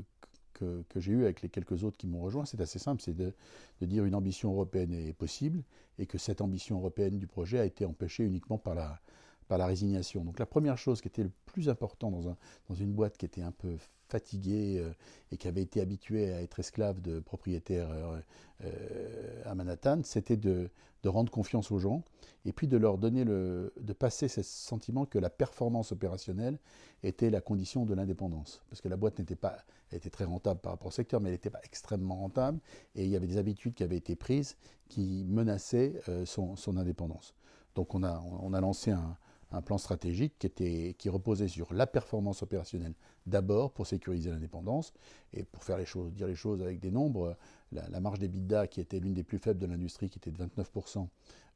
que, 0.53 0.85
j'ai 0.97 1.13
eue 1.13 1.25
avec 1.25 1.43
les 1.43 1.49
quelques 1.49 1.85
autres 1.85 1.97
qui 1.97 2.07
m'ont 2.07 2.21
rejoint, 2.21 2.45
c'est 2.45 2.61
assez 2.61 2.79
simple, 2.79 3.01
c'est 3.01 3.15
de, 3.15 3.33
de, 3.81 3.87
dire 3.87 4.05
une 4.05 4.15
ambition 4.15 4.53
européenne 4.53 4.93
est 4.93 5.13
possible, 5.13 5.63
et 5.99 6.07
que 6.07 6.19
cette 6.19 6.41
ambition 6.41 6.79
européenne 6.79 7.19
du 7.19 7.27
projet 7.27 7.59
a 7.59 7.65
été 7.65 7.85
empêchée 7.85 8.25
uniquement 8.25 8.59
par 8.59 8.75
la 8.75 9.01
par 9.49 9.57
la 9.57 9.67
résignation. 9.67 10.25
Donc 10.25 10.39
la 10.39 10.47
première 10.47 10.77
chose 10.77 11.01
qui 11.01 11.09
était 11.09 11.23
le 11.23 11.33
plus 11.47 11.71
important 11.71 12.11
dans, 12.11 12.29
un, 12.29 12.37
dans 12.69 12.75
une 12.75 12.93
boîte 12.93 13.17
qui 13.17 13.25
était 13.25 13.41
un 13.41 13.51
peu 13.51 13.77
fatiguée 14.09 14.79
euh, 14.79 14.93
et 15.33 15.37
qui 15.37 15.49
avait 15.49 15.63
été 15.63 15.81
habituée 15.81 16.33
à 16.33 16.43
être 16.43 16.59
esclave 16.59 17.01
de 17.01 17.21
propriétaires 17.21 17.91
euh, 17.91 18.21
euh, 18.65 19.43
à 19.45 19.55
Manhattan, 19.55 20.01
c'était 20.05 20.37
de, 20.37 20.71
de, 21.03 21.09
rendre 21.09 21.31
confiance 21.31 21.71
aux 21.71 21.79
gens 21.79 22.03
et 22.45 22.53
puis 22.53 22.67
de 22.67 22.77
leur 22.77 22.99
donner 22.99 23.25
le, 23.25 23.73
de 23.81 23.93
passer 23.93 24.29
ce 24.29 24.43
sentiment 24.43 25.05
que 25.07 25.19
la 25.19 25.31
performance 25.31 25.93
opérationnelle 25.93 26.59
était 27.03 27.31
la 27.31 27.41
condition 27.41 27.85
de 27.85 27.95
l'indépendance. 27.95 28.63
Parce 28.69 28.81
que 28.81 28.89
la 28.89 28.97
boîte 28.97 29.19
n'était 29.19 29.37
pas, 29.37 29.59
elle 29.91 29.99
était 29.99 30.11
très 30.11 30.25
rentable 30.25 30.61
par 30.61 30.73
rapport 30.73 30.89
au 30.89 30.93
secteur, 30.93 31.21
mais 31.21 31.29
elle 31.29 31.35
n'était 31.35 31.51
pas 31.51 31.61
extrêmement 31.65 32.17
rentable 32.17 32.59
et 32.95 33.05
il 33.05 33.11
y 33.11 33.17
avait 33.17 33.27
des 33.27 33.37
habitudes 33.37 33.75
qui 33.75 33.85
avaient 33.85 33.97
été 33.97 34.17
prises 34.17 34.57
qui 34.89 35.25
menaçaient 35.29 36.01
son, 36.25 36.57
son 36.57 36.79
indépendance. 36.79 37.35
Donc 37.75 37.95
on 37.95 38.03
a, 38.03 38.25
on 38.41 38.55
a 38.55 38.61
lancé 38.61 38.91
un, 38.91 39.17
un 39.51 39.63
plan 39.63 39.79
stratégique 39.79 40.35
qui, 40.39 40.47
était, 40.47 40.95
qui 40.99 41.09
reposait 41.09 41.49
sur 41.49 41.73
la 41.73 41.87
performance 41.87 42.43
opérationnelle 42.43 42.95
d'abord 43.27 43.73
pour 43.73 43.87
sécuriser 43.87 44.31
l'indépendance 44.31 44.93
et 45.33 45.45
pour 45.45 45.65
faire 45.65 45.79
les 45.79 45.87
choses, 45.87 46.13
dire 46.13 46.27
les 46.27 46.35
choses 46.35 46.63
avec 46.63 46.81
des 46.81 46.91
nombres. 46.91 47.37
La, 47.73 48.01
marge 48.01 48.19
des 48.19 48.29
bidas 48.29 48.67
qui 48.67 48.81
était 48.81 48.99
l'une 48.99 49.13
des 49.13 49.25
plus 49.25 49.39
faibles 49.39 49.61
de 49.61 49.67
l'industrie, 49.67 50.09
qui 50.09 50.19
était 50.19 50.31
de 50.31 50.43
29% 50.43 51.07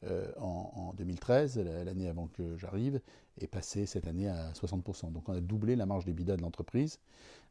euh, 0.05 0.31
en, 0.39 0.93
2013, 0.97 1.59
l'année 1.59 2.09
avant 2.09 2.27
que 2.27 2.57
j'arrive, 2.59 3.01
est 3.41 3.47
passée 3.47 3.87
cette 3.87 4.07
année 4.07 4.29
à 4.29 4.53
60%. 4.53 5.13
Donc 5.13 5.29
on 5.29 5.33
a 5.33 5.41
doublé 5.41 5.75
la 5.75 5.87
marge 5.87 6.05
des 6.05 6.13
bidas 6.13 6.37
de 6.37 6.43
l'entreprise 6.43 6.99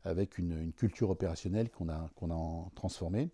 avec 0.04 0.38
une, 0.38 0.72
culture 0.74 1.10
opérationnelle 1.10 1.70
qu'on 1.70 1.90
a, 1.90 2.10
a 2.22 2.70
transformée. 2.76 3.30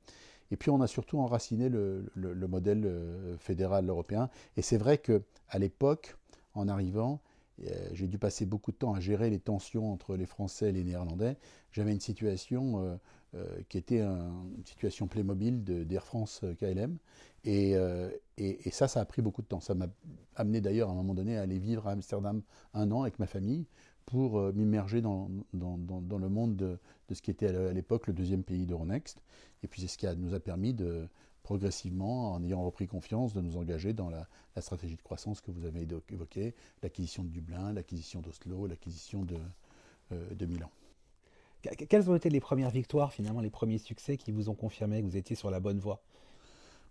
Et 0.51 0.55
puis 0.55 0.69
on 0.69 0.81
a 0.81 0.87
surtout 0.87 1.19
enraciné 1.19 1.69
le, 1.69 2.09
modèle 2.47 2.85
euh, 2.85 3.37
fédéral 3.37 3.89
européen. 3.89 4.29
Et 4.55 4.61
c'est 4.61 4.77
vrai 4.77 4.97
que 4.97 5.23
à 5.49 5.59
l'époque, 5.59 6.15
en 6.57 6.67
arrivant, 6.67 7.21
euh, 7.63 7.89
j'ai 7.93 8.07
dû 8.07 8.17
passer 8.19 8.45
beaucoup 8.45 8.71
de 8.71 8.77
temps 8.77 8.93
à 8.93 8.99
gérer 8.99 9.29
les 9.29 9.39
tensions 9.39 9.91
entre 9.91 10.15
les 10.15 10.25
Français 10.25 10.69
et 10.69 10.71
les 10.71 10.83
Néerlandais. 10.83 11.37
J'avais 11.71 11.91
une 11.91 11.99
situation 11.99 12.99
qui 13.69 13.77
était 13.77 14.01
une 14.01 14.63
situation 14.65 15.07
Playmobil 15.07 15.63
d'Air 15.63 16.03
France 16.03 16.43
KLM. 16.59 16.97
Et, 17.43 17.75
ça, 18.71 18.87
ça 18.87 19.01
a 19.01 19.05
pris 19.05 19.21
beaucoup 19.21 19.41
de 19.41 19.47
temps. 19.47 19.59
Ça 19.59 19.75
m'a 19.75 19.87
amené 20.35 20.61
d'ailleurs 20.61 20.89
à 20.89 20.91
un 20.91 20.95
moment 20.95 21.13
donné 21.13 21.37
à 21.37 21.41
aller 21.41 21.59
vivre 21.59 21.87
à 21.87 21.91
Amsterdam 21.91 22.41
un 22.73 22.91
an 22.91 23.03
avec 23.03 23.19
ma 23.19 23.27
famille 23.27 23.67
pour 24.07 24.39
euh, 24.39 24.53
m'immerger 24.53 25.01
dans, 25.01 25.29
le 25.53 26.29
monde 26.29 26.55
de, 26.55 26.79
de, 27.09 27.13
ce 27.13 27.21
qui 27.21 27.29
était 27.29 27.47
à 27.47 27.73
l'époque 27.73 28.07
le 28.07 28.13
deuxième 28.13 28.43
pays 28.43 28.65
d'Euronext. 28.65 29.21
Et 29.63 29.67
puis 29.67 29.81
c'est 29.81 29.87
ce 29.87 29.97
qui 29.97 30.07
nous 30.17 30.33
a 30.33 30.39
permis 30.39 30.73
de 30.73 31.07
progressivement, 31.47 32.33
en 32.33 32.43
ayant 32.43 32.61
repris 32.61 32.87
confiance, 32.87 33.33
de 33.33 33.39
nous 33.39 33.55
engager 33.55 33.93
dans 33.93 34.09
la, 34.09 34.27
stratégie 34.59 34.97
de 34.97 35.01
croissance 35.01 35.39
que 35.39 35.49
vous 35.49 35.63
avez 35.63 35.87
évoquée, 36.09 36.53
l'acquisition 36.83 37.23
de 37.23 37.29
Dublin, 37.29 37.71
l'acquisition 37.71 38.19
d'Oslo, 38.19 38.67
l'acquisition 38.67 39.23
de, 39.23 39.37
euh, 40.11 40.33
de 40.33 40.45
Milan. 40.45 40.69
Quelles 41.87 42.09
ont 42.09 42.15
été 42.15 42.29
les 42.29 42.41
premières 42.41 42.69
victoires, 42.69 43.13
finalement, 43.13 43.39
les 43.39 43.49
premiers 43.49 43.77
succès 43.77 44.17
qui 44.17 44.33
vous 44.33 44.49
ont 44.49 44.55
confirmé 44.55 44.99
que 45.01 45.05
vous 45.05 45.15
étiez 45.15 45.37
sur 45.37 45.49
la 45.49 45.61
bonne 45.61 45.79
voie? 45.79 46.01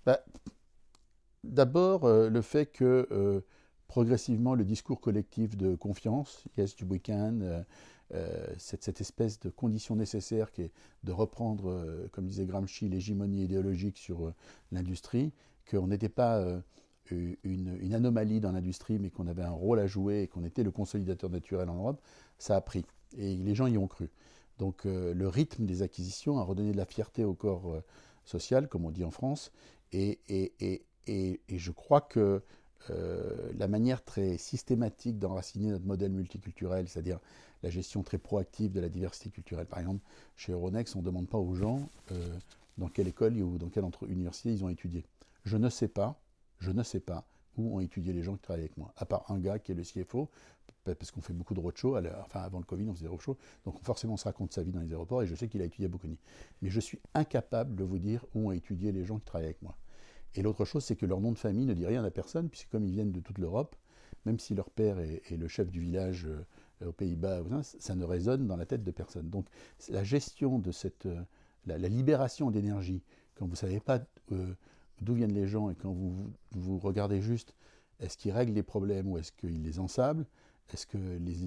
Bah, 0.07 0.21
D'abord, 1.45 2.07
euh, 2.07 2.31
le 2.31 2.41
fait 2.41 2.65
que 2.65 3.45
progressivement 3.89 4.55
le 4.55 4.65
discours 4.65 5.03
collectif 5.03 5.55
de 5.59 5.75
confiance, 5.75 6.45
yes 6.57 6.75
du 6.77 6.85
week-end, 6.85 7.63
euh, 8.15 8.47
euh, 8.47 8.55
cette, 8.59 9.01
espèce 9.01 9.41
de 9.41 9.51
condition 9.51 9.97
nécessaire 9.97 10.53
qui 10.53 10.63
est 10.63 10.73
de 11.05 11.13
reprendre, 11.13 11.71
euh, 11.71 12.09
comme 12.13 12.27
disait 12.27 12.47
Gramsci, 12.47 12.89
l'hégémonie 12.89 13.45
idéologique 13.45 13.99
sur 13.99 14.33
l'industrie, 14.73 15.33
qu'on 15.69 15.89
n'était 15.89 16.09
pas 16.09 16.63
une, 17.11 17.93
anomalie 17.93 18.41
dans 18.41 18.53
l'industrie, 18.53 18.99
mais 18.99 19.11
qu'on 19.11 19.27
avait 19.27 19.43
un 19.43 19.51
rôle 19.51 19.81
à 19.81 19.87
jouer 19.87 20.23
et 20.23 20.29
qu'on 20.29 20.45
était 20.45 20.63
le 20.63 20.71
consolidateur 20.71 21.31
naturel 21.31 21.69
en 21.69 21.75
Europe, 21.75 22.01
ça 22.39 22.57
a 22.57 22.61
pris. 22.61 22.85
Et 23.17 23.37
les 23.37 23.55
gens 23.55 23.67
y 23.67 23.79
ont 23.79 23.89
cru. 23.89 24.11
Donc 24.59 24.85
le 24.85 25.29
rythme 25.29 25.67
des 25.67 25.83
acquisitions 25.83 26.39
a 26.39 26.43
redonné 26.43 26.73
de 26.73 26.77
la 26.77 26.87
fierté 26.87 27.25
au 27.25 27.35
corps 27.35 27.83
social, 28.25 28.69
comme 28.69 28.85
on 28.85 28.91
dit 28.91 29.05
en 29.05 29.11
France, 29.11 29.53
et, 29.93 30.21
et, 30.29 30.53
et, 30.61 31.41
et 31.49 31.59
je 31.59 31.73
crois 31.73 32.01
que 32.01 32.43
euh, 32.91 33.51
la 33.59 33.67
manière 33.69 34.05
très 34.05 34.39
systématique 34.39 35.19
d'enraciner 35.19 35.71
notre 35.71 35.87
modèle 35.87 36.13
multiculturel, 36.13 36.89
c'est-à-dire 36.89 37.19
la 37.67 37.71
gestion 37.71 38.05
très 38.05 38.19
proactive 38.19 38.71
de 38.71 38.79
la 38.79 38.89
diversité 38.89 39.29
culturelle. 39.29 39.67
Par 39.67 39.81
exemple, 39.81 40.01
chez 40.37 40.53
Euronext, 40.53 40.95
on 40.95 41.01
ne 41.01 41.05
demande 41.05 41.29
pas 41.29 41.39
aux 41.39 41.57
gens 41.57 41.91
euh, 42.13 42.39
dans 42.79 42.87
quelle 42.87 43.09
école 43.09 43.35
ou 43.43 43.59
dans 43.59 43.69
quelle 43.69 43.85
université 44.09 44.53
ils 44.53 44.65
ont 44.65 44.69
étudié. 44.69 45.05
Je 45.45 45.57
ne 45.57 45.69
sais 45.69 45.89
pas, 45.89 46.21
je 46.61 46.71
ne 46.71 46.85
sais 46.85 47.01
pas 47.01 47.27
où 47.57 47.77
ont 47.77 47.81
étudié 47.81 48.13
les 48.13 48.23
gens 48.23 48.37
qui 48.37 48.43
travaillent 48.43 48.63
avec 48.63 48.77
moi, 48.77 48.93
à 48.97 49.05
part 49.05 49.29
un 49.33 49.39
gars 49.41 49.59
qui 49.59 49.73
est 49.73 49.75
le 49.75 49.83
CFO, 49.83 50.31
parce 50.85 51.11
qu'on 51.11 51.23
fait 51.23 51.33
beaucoup 51.33 51.55
de 51.55 51.61
roadshow, 51.61 51.97
enfin 51.97 52.41
avant 52.41 52.59
le 52.59 52.65
Covid 52.65 52.89
on 52.89 52.95
faisait 52.95 53.07
des 53.07 53.11
roadshows, 53.11 53.37
donc 53.65 53.83
forcément 53.83 54.15
on 54.15 54.19
se 54.19 54.25
raconte 54.25 54.53
sa 54.53 54.63
vie 54.63 54.71
dans 54.71 54.81
les 54.81 54.93
aéroports, 54.93 55.23
et 55.23 55.27
je 55.27 55.35
sais 55.35 55.49
qu'il 55.49 55.61
a 55.63 55.65
étudié 55.65 55.87
à 55.87 55.89
Bocconi. 55.89 56.19
Mais 56.63 56.71
je 56.71 56.79
suis 56.79 57.01
incapable 57.15 57.75
de 57.75 57.83
vous 57.83 57.99
dire 57.99 58.25
où 58.35 58.49
ont 58.49 58.53
étudié 58.53 58.93
les 58.93 59.05
gens 59.05 59.19
qui 59.19 59.25
travaillent 59.25 59.47
avec 59.47 59.63
moi. 59.63 59.77
Et 60.37 60.43
l'autre 60.43 60.65
chose, 60.65 60.85
c'est 60.85 60.95
que 60.95 61.07
leur 61.07 61.21
nom 61.21 61.33
de 61.33 61.39
famille 61.39 61.67
ne 61.67 61.75
dit 61.75 61.87
rien 61.87 62.05
à 62.05 62.11
personne, 62.13 62.49
puisque 62.49 62.69
comme 62.69 62.85
ils 62.85 62.93
viennent 62.93 63.11
de 63.11 63.21
toute 63.21 63.39
l'Europe, 63.39 63.75
même 64.27 64.39
si 64.39 64.55
leur 64.55 64.71
père 64.71 64.99
est, 64.99 65.31
le 65.31 65.49
chef 65.49 65.71
du 65.71 65.81
village 65.81 66.27
euh, 66.27 66.45
aux 66.85 66.93
Pays-Bas, 66.93 67.43
ça 67.63 67.95
ne 67.95 68.05
résonne 68.05 68.47
dans 68.47 68.57
la 68.57 68.67
tête 68.67 68.85
de 68.85 68.91
personne. 68.91 69.29
Donc 69.31 69.47
la 69.89 70.05
gestion 70.05 70.59
de 70.59 70.73
cette, 70.73 71.07
euh, 71.07 71.23
la, 71.67 71.89
libération 71.89 72.51
d'énergie, 72.51 73.03
quand 73.35 73.47
vous 73.47 73.53
ne 73.53 73.57
savez 73.57 73.81
pas 73.81 74.01
euh, 74.33 74.55
d'où 75.01 75.15
viennent 75.15 75.33
les 75.33 75.47
gens 75.47 75.71
et 75.71 75.75
quand 75.75 75.93
vous, 75.93 76.15
vous 76.53 76.79
regardez 76.79 77.21
juste, 77.21 77.55
est-ce 78.01 78.17
qu'ils 78.19 78.33
règlent 78.33 78.53
les 78.53 78.63
problèmes 78.63 79.09
ou 79.09 79.19
est-ce 79.19 79.33
qu'ils 79.33 79.63
les 79.63 79.79
ensablent? 79.79 80.27
Est-ce 80.73 80.87
que 80.87 80.99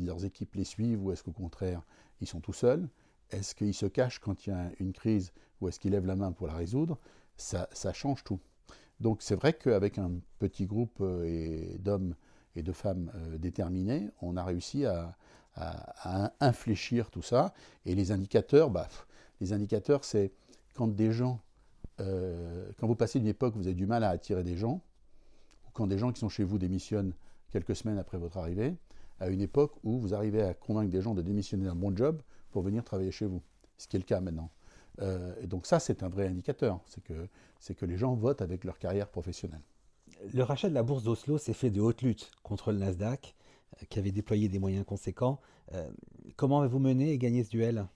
leurs 0.05 0.25
équipes 0.25 0.55
les 0.55 0.63
suivent 0.63 1.03
ou 1.03 1.11
est-ce 1.11 1.23
qu'au 1.23 1.31
contraire, 1.31 1.83
ils 2.21 2.27
sont 2.27 2.39
tout 2.39 2.53
seuls? 2.53 2.87
Est-ce 3.31 3.53
qu'ils 3.53 3.73
se 3.73 3.85
cachent 3.85 4.19
quand 4.19 4.47
il 4.47 4.49
y 4.49 4.53
a 4.53 4.71
une 4.79 4.93
crise 4.93 5.31
ou 5.61 5.67
est-ce 5.67 5.79
qu'ils 5.79 5.91
lèvent 5.91 6.07
la 6.07 6.15
main 6.15 6.31
pour 6.31 6.47
la 6.47 6.55
résoudre? 6.55 6.97
Ça, 7.37 7.67
change 7.93 8.23
tout. 8.23 8.39
Donc 8.99 9.21
c'est 9.21 9.35
vrai 9.35 9.53
qu'avec 9.53 9.97
un 9.97 10.11
petit 10.39 10.65
groupe 10.65 10.97
euh, 11.01 11.77
d'hommes 11.77 12.15
et 12.55 12.63
de 12.63 12.71
femmes 12.71 13.11
euh, 13.15 13.37
déterminés, 13.37 14.09
on 14.21 14.37
a 14.37 14.43
réussi 14.43 14.85
à, 14.85 15.15
infléchir 16.39 17.11
tout 17.11 17.21
ça. 17.21 17.53
Et 17.85 17.93
les 17.93 18.13
indicateurs, 18.13 18.69
bah, 18.69 18.87
les 19.41 19.51
indicateurs, 19.51 20.05
c'est 20.05 20.31
quand 20.73 20.87
des 20.87 21.11
gens, 21.11 21.41
euh, 21.99 22.71
quand 22.77 22.87
vous 22.87 22.95
passez 22.95 23.19
d'une 23.19 23.27
époque 23.27 23.55
où 23.55 23.57
vous 23.57 23.67
avez 23.67 23.75
du 23.75 23.85
mal 23.85 24.05
à 24.05 24.09
attirer 24.09 24.45
des 24.45 24.55
gens, 24.55 24.81
ou 25.67 25.71
quand 25.73 25.85
des 25.85 25.97
gens 25.97 26.13
qui 26.13 26.19
sont 26.21 26.29
chez 26.29 26.45
vous 26.45 26.59
démissionnent 26.59 27.13
quelques 27.51 27.75
semaines 27.75 27.97
après 27.97 28.17
votre 28.17 28.37
arrivée, 28.37 28.77
à 29.19 29.27
une 29.27 29.41
époque 29.41 29.73
où 29.83 29.99
vous 29.99 30.13
arrivez 30.13 30.41
à 30.41 30.53
convaincre 30.53 30.91
des 30.91 31.01
gens 31.01 31.13
de 31.13 31.21
démissionner 31.21 31.65
d'un 31.65 31.75
bon 31.75 31.93
job 31.93 32.21
pour 32.51 32.61
venir 32.61 32.85
travailler 32.85 33.11
chez 33.11 33.25
vous. 33.25 33.41
Ce 33.77 33.87
qui 33.87 33.97
est 33.97 33.99
le 33.99 34.05
cas 34.05 34.21
maintenant. 34.21 34.49
Euh, 35.01 35.33
et 35.41 35.47
donc 35.47 35.65
ça, 35.65 35.79
c'est 35.79 36.03
un 36.03 36.09
vrai 36.09 36.27
indicateur, 36.27 36.79
c'est 37.59 37.75
que 37.75 37.85
les 37.85 37.97
gens 37.97 38.13
votent 38.13 38.41
avec 38.41 38.63
leur 38.63 38.79
carrière 38.79 39.09
professionnelle. 39.09 39.61
Le 40.33 40.43
rachat 40.43 40.69
de 40.69 40.73
la 40.73 40.83
bourse 40.83 41.03
d'Oslo 41.03 41.37
s'est 41.37 41.53
fait 41.53 41.69
de 41.69 41.79
haute 41.79 42.01
lutte 42.01 42.31
contre 42.43 42.71
le 42.71 42.79
Nasdaq, 42.79 43.35
euh, 43.81 43.85
qui 43.89 43.99
avait 43.99 44.11
déployé 44.11 44.49
des 44.49 44.59
moyens 44.59 44.85
conséquents. 44.85 45.39
Euh, 45.73 45.89
comment 46.35 46.59
avez-vous 46.59 46.79
mené 46.79 47.11
et 47.11 47.17
gagné 47.17 47.43
ce 47.43 47.49
duel? 47.49 47.87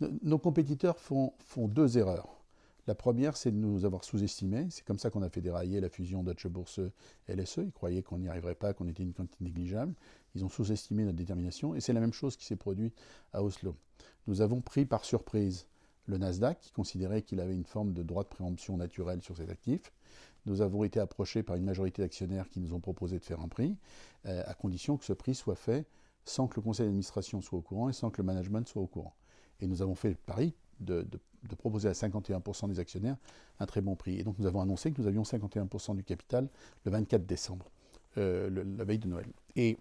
Nos 0.00 0.38
compétiteurs 0.38 0.98
font, 0.98 1.32
deux 1.56 1.96
erreurs. 1.96 2.42
La 2.86 2.94
première, 2.94 3.38
c'est 3.38 3.52
de 3.52 3.56
nous 3.56 3.86
avoir 3.86 4.04
sous-estimés. 4.04 4.66
C'est 4.68 4.84
comme 4.84 4.98
ça 4.98 5.08
qu'on 5.08 5.22
a 5.22 5.30
fait 5.30 5.40
dérailler 5.40 5.80
la 5.80 5.88
fusion 5.88 6.22
Deutsche 6.22 6.48
Bourse 6.48 6.80
LSE. 7.28 7.58
Ils 7.58 7.72
croyaient 7.72 8.02
qu'on 8.02 8.18
n'y 8.18 8.28
arriverait 8.28 8.56
pas, 8.56 8.74
qu'on 8.74 8.88
était 8.88 9.02
une 9.02 9.14
quantité 9.14 9.42
négligeable. 9.42 9.94
Ils 10.34 10.44
ont 10.44 10.50
sous-estimé 10.50 11.04
notre 11.04 11.16
détermination. 11.16 11.74
Et 11.74 11.80
c'est 11.80 11.94
la 11.94 12.00
même 12.00 12.12
chose 12.12 12.36
qui 12.36 12.44
s'est 12.44 12.56
produite 12.56 13.00
à 13.32 13.42
Oslo. 13.42 13.76
Nous 14.26 14.42
avons 14.42 14.60
pris 14.60 14.84
par 14.84 15.06
surprise 15.06 15.68
le 16.06 16.18
Nasdaq, 16.18 16.60
qui 16.60 16.72
considérait 16.72 17.22
qu'il 17.22 17.40
avait 17.40 17.54
une 17.54 17.64
forme 17.64 17.94
de 17.94 18.02
droit 18.02 18.24
de 18.24 18.28
préemption 18.28 18.76
naturel 18.76 19.22
sur 19.22 19.36
ses 19.36 19.48
actifs. 19.48 19.92
Nous 20.46 20.60
avons 20.60 20.84
été 20.84 21.00
approchés 21.00 21.42
par 21.42 21.56
une 21.56 21.64
majorité 21.64 22.02
d'actionnaires 22.02 22.48
qui 22.48 22.60
nous 22.60 22.74
ont 22.74 22.80
proposé 22.80 23.18
de 23.18 23.24
faire 23.24 23.40
un 23.40 23.48
prix, 23.48 23.76
euh, 24.26 24.42
à 24.46 24.54
condition 24.54 24.96
que 24.96 25.04
ce 25.04 25.12
prix 25.12 25.34
soit 25.34 25.56
fait 25.56 25.86
sans 26.24 26.48
que 26.48 26.56
le 26.56 26.62
conseil 26.62 26.86
d'administration 26.86 27.40
soit 27.42 27.58
au 27.58 27.62
courant 27.62 27.88
et 27.88 27.92
sans 27.92 28.10
que 28.10 28.20
le 28.20 28.26
management 28.26 28.66
soit 28.66 28.82
au 28.82 28.86
courant. 28.86 29.14
Et 29.60 29.66
nous 29.66 29.82
avons 29.82 29.94
fait 29.94 30.08
le 30.08 30.14
pari 30.14 30.54
de, 30.80 31.06
proposer 31.58 31.88
à 31.88 31.92
51% 31.92 32.68
des 32.68 32.80
actionnaires 32.80 33.16
un 33.60 33.66
très 33.66 33.80
bon 33.80 33.94
prix. 33.94 34.18
Et 34.18 34.24
donc 34.24 34.38
nous 34.38 34.46
avons 34.46 34.60
annoncé 34.60 34.90
que 34.92 35.00
nous 35.00 35.06
avions 35.06 35.22
51% 35.22 35.96
du 35.96 36.02
capital 36.02 36.48
le 36.84 36.90
24 36.90 37.26
décembre, 37.26 37.70
euh, 38.16 38.64
la 38.76 38.84
veille 38.84 38.98
de 38.98 39.08
Noël. 39.08 39.26
Et 39.56 39.76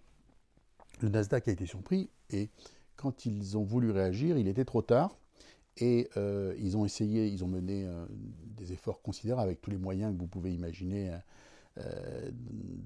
le 1.01 1.09
Nasdaq 1.09 1.47
a 1.47 1.51
été 1.51 1.65
surpris, 1.65 2.09
et 2.29 2.49
quand 2.95 3.25
ils 3.25 3.57
ont 3.57 3.63
voulu 3.63 3.91
réagir, 3.91 4.37
il 4.37 4.47
était 4.47 4.65
trop 4.65 4.81
tard, 4.81 5.17
et 5.77 6.09
euh, 6.17 6.53
ils 6.59 6.77
ont 6.77 6.85
essayé, 6.85 7.27
ils 7.27 7.43
ont 7.43 7.47
mené 7.47 7.85
euh, 7.85 8.05
des 8.09 8.73
efforts 8.73 9.01
considérables 9.01 9.47
avec 9.47 9.61
tous 9.61 9.71
les 9.71 9.77
moyens 9.77 10.13
que 10.13 10.19
vous 10.19 10.27
pouvez 10.27 10.53
imaginer 10.53 11.17
euh, 11.77 12.31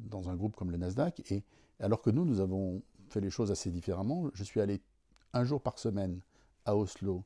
dans 0.09 0.29
un 0.29 0.35
groupe 0.35 0.55
comme 0.55 0.71
le 0.71 0.77
Nasdaq. 0.77 1.31
Et 1.31 1.43
alors 1.79 2.01
que 2.01 2.09
nous, 2.09 2.23
nous 2.23 2.39
avons 2.39 2.81
fait 3.09 3.19
les 3.19 3.29
choses 3.29 3.51
assez 3.51 3.71
différemment. 3.71 4.29
Je 4.33 4.43
suis 4.43 4.61
allé 4.61 4.81
un 5.33 5.43
jour 5.43 5.61
par 5.61 5.79
semaine 5.79 6.21
à 6.65 6.75
Oslo 6.75 7.25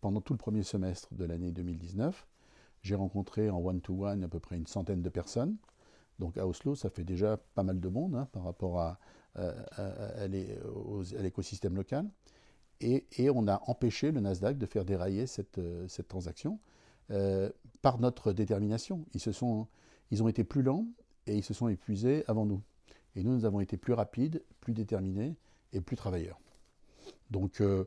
pendant 0.00 0.20
tout 0.20 0.32
le 0.32 0.38
premier 0.38 0.64
semestre 0.64 1.14
de 1.14 1.24
l'année 1.24 1.52
2019. 1.52 2.26
J'ai 2.82 2.94
rencontré 2.94 3.48
en 3.48 3.58
one-to-one 3.58 4.24
à 4.24 4.28
peu 4.28 4.40
près 4.40 4.56
une 4.56 4.66
centaine 4.66 5.02
de 5.02 5.08
personnes. 5.08 5.56
Donc 6.18 6.36
à 6.36 6.46
Oslo, 6.46 6.74
ça 6.74 6.90
fait 6.90 7.04
déjà 7.04 7.36
pas 7.36 7.62
mal 7.62 7.78
de 7.78 7.88
monde 7.88 8.16
hein, 8.16 8.28
par 8.32 8.44
rapport 8.44 8.80
à, 8.80 8.98
à 9.34 10.26
l'écosystème 10.28 11.76
local 11.76 12.08
et, 12.80 13.30
on 13.30 13.48
a 13.48 13.62
empêché 13.66 14.12
le 14.12 14.20
Nasdaq 14.20 14.58
de 14.58 14.66
faire 14.66 14.84
dérailler 14.84 15.26
cette, 15.26 15.58
euh, 15.58 15.86
transaction 16.08 16.58
euh, 17.10 17.50
par 17.82 17.98
notre 17.98 18.32
détermination. 18.32 19.04
Ils, 19.14 19.20
se 19.20 19.32
sont, 19.32 19.66
ils 20.10 20.22
ont 20.22 20.28
été 20.28 20.44
plus 20.44 20.62
lents 20.62 20.86
et 21.26 21.36
ils 21.36 21.44
se 21.44 21.54
sont 21.54 21.68
épuisés 21.68 22.24
avant 22.28 22.46
nous. 22.46 22.62
Et 23.14 23.22
nous, 23.22 23.32
nous 23.32 23.44
avons 23.44 23.60
été 23.60 23.76
plus 23.76 23.94
rapides, 23.94 24.42
plus 24.60 24.74
déterminés 24.74 25.36
et 25.72 25.80
plus 25.80 25.96
travailleurs. 25.96 26.38
Donc 27.30 27.60
euh, 27.60 27.84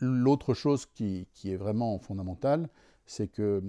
l'autre 0.00 0.54
chose 0.54 0.86
qui, 0.86 1.26
est 1.44 1.56
vraiment 1.56 1.98
fondamentale, 1.98 2.68
c'est 3.06 3.28
que 3.28 3.62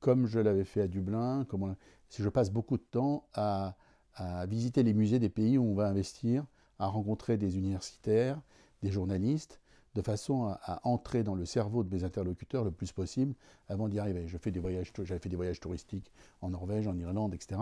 comme 0.00 0.26
je 0.26 0.38
l'avais 0.38 0.64
fait 0.64 0.82
à 0.82 0.88
Dublin, 0.88 1.44
comme 1.48 1.76
si 2.08 2.22
je 2.22 2.28
passe 2.28 2.50
beaucoup 2.50 2.76
de 2.76 2.82
temps 2.82 3.26
à, 3.34 3.76
à 4.14 4.46
visiter 4.46 4.82
les 4.82 4.94
musées 4.94 5.18
des 5.18 5.28
pays 5.28 5.58
où 5.58 5.64
on 5.64 5.74
va 5.74 5.88
investir, 5.88 6.46
à 6.78 6.86
rencontrer 6.86 7.36
des 7.36 7.56
universitaires, 7.56 8.40
des 8.84 8.90
journalistes, 8.90 9.60
de 9.94 10.02
façon 10.02 10.46
à, 10.46 10.80
entrer 10.82 11.22
dans 11.22 11.34
le 11.34 11.46
cerveau 11.46 11.84
de 11.84 11.94
mes 11.94 12.04
interlocuteurs 12.04 12.64
le 12.64 12.72
plus 12.72 12.92
possible 12.92 13.34
avant 13.68 13.88
d'y 13.88 13.98
arriver. 13.98 14.26
J'avais 14.26 14.38
fait 14.38 14.50
des 14.50 15.36
voyages 15.36 15.60
touristiques 15.60 16.12
en 16.42 16.50
Norvège, 16.50 16.86
en 16.86 16.98
Irlande, 16.98 17.34
etc. 17.34 17.60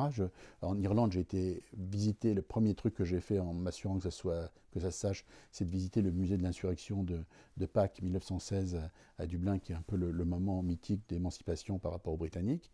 en 0.62 0.78
Irlande, 0.78 1.12
j'ai 1.12 1.20
été 1.20 1.62
visiter, 1.76 2.34
le 2.34 2.42
premier 2.42 2.74
truc 2.74 2.94
que 2.94 3.04
j'ai 3.04 3.20
fait 3.20 3.38
en 3.38 3.52
m'assurant 3.52 3.96
que 3.96 4.04
ça, 4.04 4.10
soit, 4.10 4.50
que 4.72 4.80
ça 4.80 4.90
se 4.90 4.98
sache, 4.98 5.24
c'est 5.50 5.66
de 5.66 5.70
visiter 5.70 6.00
le 6.00 6.10
musée 6.10 6.38
de 6.38 6.42
l'insurrection 6.42 7.02
de, 7.02 7.20
de, 7.58 7.66
Pâques 7.66 8.00
1916 8.02 8.80
à, 9.18 9.26
Dublin, 9.26 9.58
qui 9.58 9.72
est 9.72 9.76
un 9.76 9.84
peu 9.86 9.96
le, 9.96 10.24
moment 10.24 10.62
mythique 10.62 11.02
d'émancipation 11.08 11.78
par 11.78 11.92
rapport 11.92 12.14
aux 12.14 12.18
Britanniques. 12.18 12.72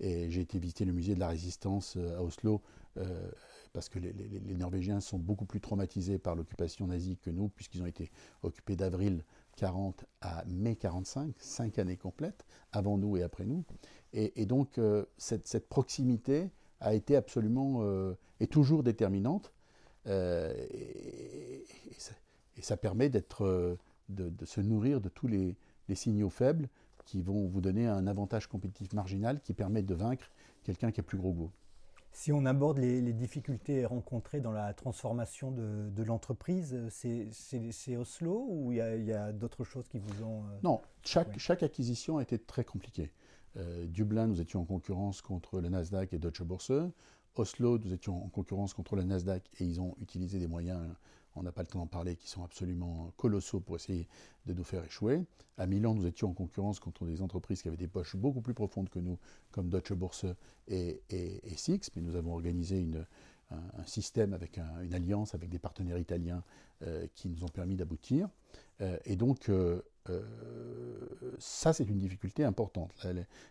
Et 0.00 0.30
j'ai 0.30 0.42
été 0.42 0.58
visiter 0.58 0.84
le 0.84 0.92
musée 0.92 1.14
de 1.14 1.20
la 1.20 1.28
résistance 1.28 1.96
euh, 1.96 2.16
à 2.16 2.22
Oslo. 2.22 2.62
Euh, 2.98 3.30
parce 3.72 3.88
que 3.88 3.98
les, 3.98 4.56
Norvégiens 4.56 5.00
sont 5.00 5.18
beaucoup 5.18 5.44
plus 5.44 5.60
traumatisés 5.60 6.18
par 6.18 6.34
l'occupation 6.34 6.86
nazie 6.86 7.16
que 7.16 7.30
nous, 7.30 7.48
puisqu'ils 7.48 7.82
ont 7.82 7.86
été 7.86 8.10
occupés 8.42 8.76
d'avril 8.76 9.24
40 9.56 10.04
à 10.20 10.44
mai 10.46 10.76
45, 10.76 11.34
cinq 11.38 11.78
années 11.78 11.96
complètes, 11.96 12.46
avant 12.72 12.98
nous 12.98 13.16
et 13.16 13.22
après 13.22 13.44
nous. 13.44 13.64
Et, 14.12 14.46
donc 14.46 14.78
euh, 14.78 15.04
cette, 15.16 15.68
proximité 15.68 16.50
a 16.80 16.94
été 16.94 17.16
absolument 17.16 17.80
euh, 17.82 18.14
et 18.40 18.46
toujours 18.46 18.82
déterminante, 18.82 19.52
euh, 20.06 20.54
et, 20.70 21.66
ça, 22.60 22.76
permet 22.76 23.08
d'être, 23.08 23.78
de, 24.08 24.44
se 24.44 24.60
nourrir 24.60 25.00
de 25.00 25.08
tous 25.08 25.28
les, 25.28 25.56
les 25.88 25.94
signaux 25.94 26.30
faibles 26.30 26.68
qui 27.04 27.22
vont 27.22 27.46
vous 27.46 27.60
donner 27.60 27.86
un 27.86 28.06
avantage 28.06 28.48
compétitif 28.48 28.92
marginal 28.92 29.40
qui 29.40 29.54
permet 29.54 29.82
de 29.82 29.94
vaincre 29.94 30.30
quelqu'un 30.64 30.90
qui 30.90 31.00
a 31.00 31.04
plus 31.04 31.18
gros 31.18 31.32
goût. 31.32 31.50
Si 32.12 32.32
on 32.32 32.46
aborde 32.46 32.78
les, 32.78 33.12
difficultés 33.12 33.84
rencontrées 33.84 34.40
dans 34.40 34.52
la 34.52 34.74
transformation 34.74 35.52
de, 35.52 36.02
l'entreprise, 36.02 36.76
c'est 36.90 37.96
Oslo 37.96 38.46
ou 38.48 38.72
il 38.72 38.78
y 38.78 39.12
a, 39.12 39.32
d'autres 39.32 39.64
choses 39.64 39.86
qui 39.88 39.98
vous 39.98 40.22
ont... 40.22 40.42
Euh, 40.44 40.58
non, 40.62 40.80
chaque, 41.02 41.38
chaque, 41.38 41.62
acquisition 41.62 42.18
a 42.18 42.22
été 42.22 42.38
très 42.38 42.64
compliquée. 42.64 43.12
Euh, 43.56 43.86
Dublin, 43.86 44.26
nous 44.26 44.40
étions 44.40 44.60
en 44.60 44.64
concurrence 44.64 45.22
contre 45.22 45.60
le 45.60 45.68
Nasdaq 45.68 46.12
et 46.12 46.18
Deutsche 46.18 46.42
Börse. 46.42 46.72
Oslo, 47.36 47.78
nous 47.78 47.92
étions 47.92 48.24
en 48.24 48.28
concurrence 48.28 48.74
contre 48.74 48.96
le 48.96 49.04
Nasdaq 49.04 49.48
et 49.60 49.64
ils 49.64 49.80
ont 49.80 49.94
utilisé 50.00 50.38
des 50.38 50.48
moyens 50.48 50.80
on 51.38 51.42
n'a 51.42 51.52
pas 51.52 51.62
le 51.62 51.68
temps 51.68 51.78
d'en 51.78 51.86
parler, 51.86 52.16
qui 52.16 52.28
sont 52.28 52.44
absolument 52.44 53.12
colossaux 53.16 53.60
pour 53.60 53.76
essayer 53.76 54.08
de 54.46 54.54
nous 54.54 54.64
faire 54.64 54.84
échouer. 54.84 55.24
À 55.56 55.66
Milan, 55.66 55.94
nous 55.94 56.06
étions 56.06 56.30
en 56.30 56.34
concurrence 56.34 56.80
contre 56.80 57.04
des 57.04 57.22
entreprises 57.22 57.62
qui 57.62 57.68
avaient 57.68 57.76
des 57.76 57.88
poches 57.88 58.16
beaucoup 58.16 58.40
plus 58.40 58.54
profondes 58.54 58.88
que 58.88 58.98
nous, 58.98 59.18
comme 59.50 59.68
Deutsche 59.68 59.92
Börse 59.92 60.26
et, 60.68 61.00
Six, 61.56 61.90
mais 61.94 62.02
nous 62.02 62.16
avons 62.16 62.32
organisé 62.32 62.86
un, 63.50 63.84
système 63.86 64.34
avec 64.34 64.58
une 64.58 64.94
alliance 64.94 65.34
avec 65.34 65.48
des 65.48 65.58
partenaires 65.58 65.98
italiens 65.98 66.42
euh, 66.82 67.06
qui 67.14 67.28
nous 67.28 67.44
ont 67.44 67.48
permis 67.48 67.76
d'aboutir. 67.76 68.28
Euh, 68.80 68.98
et 69.04 69.16
donc, 69.16 69.48
euh, 69.48 69.80
ça, 71.38 71.72
c'est 71.72 71.84
une 71.84 71.98
difficulté 71.98 72.44
importante, 72.44 72.92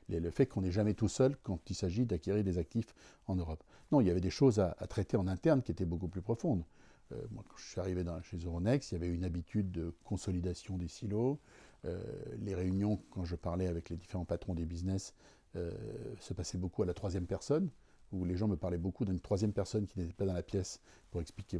le, 0.09 0.31
fait 0.31 0.45
qu'on 0.45 0.61
n'est 0.61 0.71
jamais 0.71 0.93
tout 0.93 1.07
seul 1.07 1.35
quand 1.43 1.69
il 1.69 1.75
s'agit 1.75 2.05
d'acquérir 2.05 2.43
des 2.43 2.57
actifs 2.57 2.93
en 3.27 3.35
Europe. 3.35 3.63
Non, 3.91 4.01
il 4.01 4.07
y 4.07 4.09
avait 4.09 4.21
des 4.21 4.29
choses 4.29 4.59
à 4.59 4.73
traiter 4.87 5.17
en 5.17 5.27
interne 5.27 5.61
qui 5.61 5.71
étaient 5.71 5.85
beaucoup 5.85 6.07
plus 6.07 6.21
profondes. 6.21 6.63
Euh, 7.11 7.21
moi, 7.31 7.43
quand 7.47 7.57
je 7.57 7.65
suis 7.65 7.79
arrivé 7.79 8.03
chez 8.23 8.37
Euronext, 8.37 8.91
il 8.91 8.95
y 8.95 8.97
avait 8.97 9.13
une 9.13 9.23
habitude 9.23 9.71
de 9.71 9.93
consolidation 10.03 10.77
des 10.77 10.87
silos. 10.87 11.39
Euh, 11.85 12.01
les 12.39 12.55
réunions, 12.55 12.99
quand 13.11 13.23
je 13.23 13.35
parlais 13.35 13.67
avec 13.67 13.89
les 13.89 13.97
différents 13.97 14.25
patrons 14.25 14.55
des 14.55 14.65
business, 14.65 15.13
euh, 15.55 15.71
se 16.19 16.33
passaient 16.33 16.57
beaucoup 16.57 16.83
à 16.83 16.85
la 16.85 16.93
troisième 16.93 17.25
personne, 17.25 17.69
où 18.11 18.25
les 18.25 18.35
gens 18.35 18.47
me 18.47 18.57
parlaient 18.57 18.77
beaucoup 18.77 19.05
d'une 19.05 19.19
troisième 19.19 19.53
personne 19.53 19.85
qui 19.85 19.99
n'était 19.99 20.13
pas 20.13 20.25
dans 20.25 20.33
la 20.33 20.43
pièce 20.43 20.81
pour 21.11 21.21
expliquer. 21.21 21.59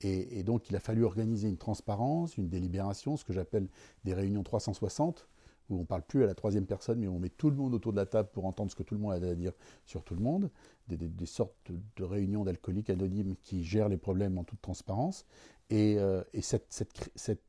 Et, 0.00 0.38
et, 0.38 0.42
donc, 0.42 0.70
il 0.70 0.76
a 0.76 0.80
fallu 0.80 1.04
organiser 1.04 1.48
une 1.48 1.58
transparence, 1.58 2.36
une 2.36 2.48
délibération, 2.48 3.16
ce 3.16 3.24
que 3.24 3.32
j'appelle 3.32 3.68
des 4.04 4.14
réunions 4.14 4.42
360, 4.42 5.28
où 5.68 5.76
on 5.76 5.80
ne 5.80 5.84
parle 5.84 6.02
plus 6.02 6.22
à 6.22 6.26
la 6.26 6.34
troisième 6.34 6.66
personne, 6.66 6.98
mais 6.98 7.08
on 7.08 7.18
met 7.18 7.28
tout 7.28 7.50
le 7.50 7.56
monde 7.56 7.74
autour 7.74 7.92
de 7.92 7.96
la 7.96 8.06
table 8.06 8.28
pour 8.32 8.46
entendre 8.46 8.70
ce 8.70 8.76
que 8.76 8.82
tout 8.82 8.94
le 8.94 9.00
monde 9.00 9.12
a 9.12 9.28
à 9.28 9.34
dire 9.34 9.52
sur 9.84 10.04
tout 10.04 10.14
le 10.14 10.20
monde, 10.20 10.50
des, 10.88 11.26
sortes 11.26 11.54
de 11.96 12.04
réunions 12.04 12.44
d'alcooliques 12.44 12.90
anonymes 12.90 13.34
qui 13.42 13.64
gèrent 13.64 13.88
les 13.88 13.96
problèmes 13.96 14.38
en 14.38 14.44
toute 14.44 14.60
transparence. 14.60 15.26
Et, 15.70 15.98
euh, 15.98 16.22
cette, 16.40 17.42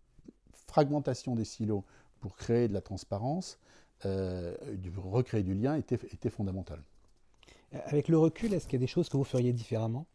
fragmentation 0.68 1.36
des 1.36 1.46
silos 1.46 1.86
pour 2.20 2.36
créer 2.36 2.68
de 2.68 2.74
la 2.74 2.82
transparence, 2.82 3.58
euh, 4.06 4.56
recréer 4.98 5.44
du 5.44 5.54
lien, 5.54 5.76
était, 5.76 5.96
était 5.96 6.30
fondamentale. 6.30 6.84
Avec 7.72 8.08
le 8.08 8.18
recul, 8.18 8.54
est-ce 8.54 8.66
qu'il 8.66 8.74
y 8.74 8.82
a 8.82 8.86
des 8.86 8.88
choses 8.88 9.10
que 9.10 9.18
vous 9.18 9.24
feriez 9.24 9.54
différemment? 9.54 10.06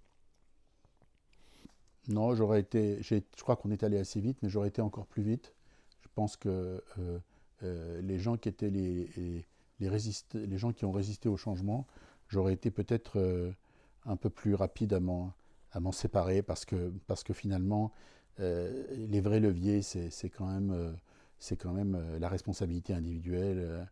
Non, 2.08 2.34
j'aurais 2.34 2.60
été. 2.60 3.02
Je 3.02 3.20
crois 3.40 3.56
qu'on 3.56 3.70
est 3.70 3.82
allé 3.82 3.98
assez 3.98 4.20
vite, 4.20 4.38
mais 4.42 4.48
j'aurais 4.48 4.68
été 4.68 4.82
encore 4.82 5.06
plus 5.06 5.22
vite. 5.22 5.54
Je 6.00 6.08
pense 6.14 6.36
que 6.36 6.82
euh, 6.98 7.18
euh, 7.62 8.00
les 8.02 8.18
gens 8.18 8.36
qui 8.36 8.48
étaient 8.48 8.70
les, 8.70 9.08
les, 9.16 9.90
les, 10.34 10.58
gens 10.58 10.72
qui 10.72 10.84
ont 10.84 10.92
résisté 10.92 11.28
au 11.28 11.36
changement, 11.36 11.86
j'aurais 12.28 12.52
été 12.54 12.70
peut-être 12.70 13.18
euh, 13.18 13.52
un 14.04 14.16
peu 14.16 14.30
plus 14.30 14.54
rapide 14.54 14.92
à 14.92 15.00
m'en 15.00 15.92
séparer 15.92 16.42
parce 16.42 16.64
que, 16.64 16.92
parce 17.06 17.22
que 17.22 17.32
finalement, 17.32 17.92
euh, 18.40 18.84
les 18.90 19.20
vrais 19.20 19.40
leviers, 19.40 19.82
c'est 19.82 20.30
quand 20.30 20.46
même, 20.46 20.96
c'est 21.38 21.56
quand 21.56 21.72
même 21.72 22.18
la 22.18 22.28
responsabilité 22.28 22.94
individuelle, 22.94 23.88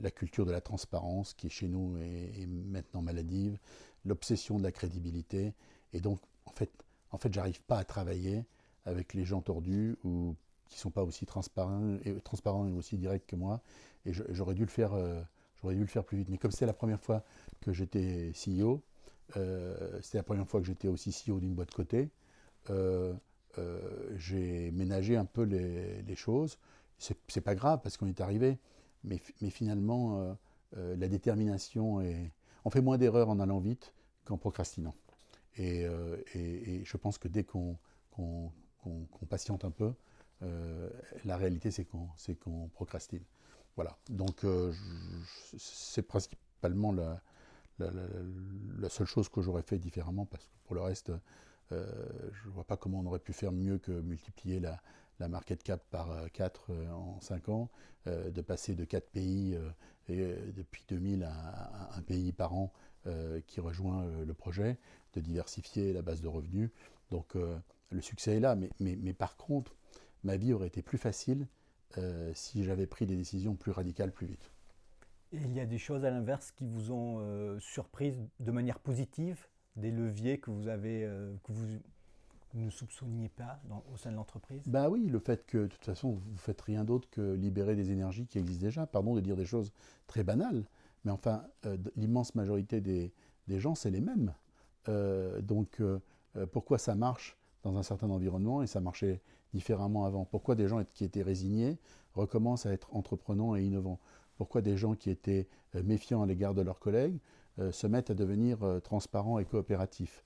la 0.00 0.10
culture 0.10 0.46
de 0.46 0.52
la 0.52 0.60
transparence 0.60 1.34
qui 1.34 1.50
chez 1.50 1.68
nous 1.68 1.96
est, 1.98 2.42
est 2.42 2.46
maintenant 2.46 3.02
maladive, 3.02 3.58
l'obsession 4.04 4.58
de 4.58 4.62
la 4.62 4.72
crédibilité. 4.72 5.54
Et 5.92 6.00
donc, 6.00 6.20
en 6.46 6.52
fait, 6.52 6.70
en 7.10 7.18
fait 7.18 7.32
j'arrive 7.32 7.62
pas 7.62 7.78
à 7.78 7.84
travailler 7.84 8.44
avec 8.84 9.14
les 9.14 9.24
gens 9.24 9.42
tordus 9.42 9.96
ou 10.04 10.34
qui 10.68 10.78
sont 10.78 10.90
pas 10.90 11.02
aussi 11.02 11.26
transparents 11.26 11.98
et, 12.04 12.14
transparents 12.20 12.66
et 12.66 12.72
aussi 12.72 12.96
directs 12.96 13.26
que 13.26 13.36
moi. 13.36 13.60
Et 14.04 14.12
j'aurais 14.12 14.54
dû 14.54 14.62
le 14.62 14.70
faire, 14.70 14.94
euh, 14.94 15.20
j'aurais 15.60 15.74
dû 15.74 15.80
le 15.80 15.86
faire 15.86 16.04
plus 16.04 16.18
vite. 16.18 16.28
Mais 16.28 16.38
comme 16.38 16.50
c'était 16.50 16.66
la 16.66 16.72
première 16.72 17.00
fois 17.00 17.24
que 17.60 17.72
j'étais 17.72 18.32
CEO, 18.32 18.82
euh, 19.36 19.98
c'était 20.02 20.18
la 20.18 20.24
première 20.24 20.46
fois 20.46 20.60
que 20.60 20.66
j'étais 20.66 20.88
aussi 20.88 21.10
CEO 21.10 21.40
d'une 21.40 21.54
boîte 21.54 21.72
côté, 21.72 22.10
euh, 22.70 23.14
j'ai 24.16 24.70
ménagé 24.72 25.16
un 25.16 25.24
peu 25.24 25.42
les, 25.42 26.16
choses. 26.16 26.58
C'est 26.98 27.40
pas 27.40 27.54
grave 27.54 27.80
parce 27.82 27.96
qu'on 27.96 28.06
est 28.06 28.20
arrivé, 28.20 28.58
mais, 29.02 29.18
finalement, 29.50 30.36
la 30.74 31.08
détermination 31.08 32.00
est. 32.00 32.30
On 32.64 32.70
fait 32.70 32.82
moins 32.82 32.98
d'erreurs 32.98 33.30
en 33.30 33.38
allant 33.38 33.60
vite 33.60 33.94
qu'en 34.24 34.36
procrastinant. 34.36 34.94
Et, 35.56 35.86
je 36.84 36.96
pense 36.98 37.16
que 37.16 37.28
dès 37.28 37.44
qu'on 37.44 37.78
patiente 39.28 39.64
un 39.64 39.70
peu, 39.70 39.94
euh, 40.42 40.90
la 41.24 41.36
réalité, 41.36 41.70
c'est 41.70 41.84
qu'on 41.84 42.68
procrastine. 42.68 43.22
Voilà. 43.76 43.96
Donc, 44.10 44.44
euh, 44.44 44.72
c'est 45.56 46.02
principalement 46.02 46.92
la, 46.92 47.20
seule 48.88 49.06
chose 49.06 49.28
que 49.28 49.40
j'aurais 49.42 49.62
fait 49.62 49.78
différemment, 49.78 50.26
parce 50.26 50.44
que 50.44 50.50
pour 50.64 50.74
le 50.74 50.82
reste, 50.82 51.12
euh, 51.72 51.86
je 52.32 52.48
ne 52.48 52.54
vois 52.54 52.64
pas 52.64 52.76
comment 52.76 53.00
on 53.00 53.06
aurait 53.06 53.18
pu 53.18 53.32
faire 53.32 53.52
mieux 53.52 53.78
que 53.78 53.92
multiplier 53.92 54.60
la, 54.60 54.80
market 55.28 55.62
cap 55.62 55.82
par 55.90 56.30
4 56.32 56.72
en 56.92 57.18
5 57.22 57.48
ans, 57.48 57.70
de 58.04 58.40
passer 58.42 58.74
de 58.74 58.84
4 58.84 59.08
pays 59.08 59.58
et, 60.08 60.34
depuis 60.54 60.84
2000 60.88 61.24
à, 61.24 61.96
un 61.96 62.02
pays 62.02 62.32
par 62.32 62.52
an 62.52 62.70
qui 63.46 63.60
rejoint 63.60 64.06
le 64.26 64.34
projet, 64.34 64.78
de 65.14 65.20
diversifier 65.20 65.94
la 65.94 66.02
base 66.02 66.20
de 66.20 66.28
revenus. 66.28 66.68
Donc 67.10 67.34
le 67.34 68.00
succès 68.02 68.36
est 68.36 68.40
là, 68.40 68.58
mais 68.78 69.14
par 69.14 69.38
contre, 69.38 69.74
ma 70.26 70.36
vie 70.36 70.52
aurait 70.52 70.66
été 70.66 70.82
plus 70.82 70.98
facile 70.98 71.46
euh, 71.98 72.30
si 72.34 72.64
j'avais 72.64 72.86
pris 72.86 73.06
des 73.06 73.16
décisions 73.16 73.54
plus 73.54 73.70
radicales 73.70 74.12
plus 74.12 74.26
vite. 74.26 74.50
Et 75.32 75.38
il 75.38 75.52
y 75.54 75.60
a 75.60 75.66
des 75.66 75.78
choses 75.78 76.04
à 76.04 76.10
l'inverse 76.10 76.50
qui 76.50 76.66
vous 76.66 76.92
ont 76.92 77.18
euh, 77.20 77.58
surprise 77.60 78.20
de 78.40 78.50
manière 78.50 78.78
positive, 78.78 79.46
des 79.76 79.90
leviers 79.90 80.38
que 80.38 80.50
vous 80.50 80.68
avez, 80.68 81.04
euh, 81.04 81.32
que 81.44 81.52
vous 81.52 81.66
ne 82.54 82.70
soupçonniez 82.70 83.28
pas 83.28 83.60
au 83.92 83.96
sein 83.96 84.10
de 84.10 84.16
l'entreprise? 84.16 84.62
Bah 84.66 84.88
oui, 84.88 85.06
le 85.06 85.18
fait 85.18 85.46
que 85.46 85.58
de 85.58 85.66
toute 85.66 85.84
façon 85.84 86.12
vous 86.12 86.32
ne 86.32 86.38
faites 86.38 86.60
rien 86.60 86.84
d'autre 86.84 87.08
que 87.10 87.34
libérer 87.34 87.76
des 87.76 87.90
énergies 87.90 88.26
qui 88.26 88.38
existent 88.38 88.64
déjà. 88.64 88.86
Pardon 88.86 89.14
de 89.14 89.20
dire 89.20 89.36
des 89.36 89.46
choses 89.46 89.72
très 90.06 90.24
banales, 90.24 90.64
mais 91.04 91.10
enfin 91.10 91.44
l'immense 91.96 92.34
majorité 92.34 92.80
des, 92.80 93.12
des 93.46 93.60
gens 93.60 93.74
c'est 93.74 93.90
les 93.90 94.00
mêmes. 94.00 94.32
donc 95.42 95.82
pourquoi 96.52 96.78
ça 96.78 96.94
marche? 96.94 97.36
Dans 97.66 97.78
un 97.78 97.82
certain 97.82 98.10
environnement 98.10 98.62
et 98.62 98.66
ça 98.66 98.80
marchait 98.80 99.20
différemment 99.52 100.04
avant. 100.04 100.24
Pourquoi 100.24 100.54
des 100.54 100.68
gens 100.68 100.84
qui 100.94 101.04
étaient 101.04 101.22
résignés 101.22 101.78
recommencent 102.14 102.66
à 102.66 102.72
être 102.72 102.94
entreprenants 102.94 103.56
et 103.56 103.64
innovants? 103.64 103.98
Pourquoi 104.36 104.60
des 104.60 104.76
gens 104.76 104.94
qui 104.94 105.10
étaient 105.10 105.48
euh, 105.74 105.82
méfiants 105.82 106.22
à 106.22 106.26
l'égard 106.26 106.54
de 106.54 106.62
leurs 106.62 106.78
collègues 106.78 107.18
euh, 107.58 107.72
se 107.72 107.86
mettent 107.86 108.10
à 108.10 108.14
devenir 108.14 108.62
euh, 108.62 108.80
transparents 108.80 109.38
et 109.38 109.44
coopératifs? 109.44 110.24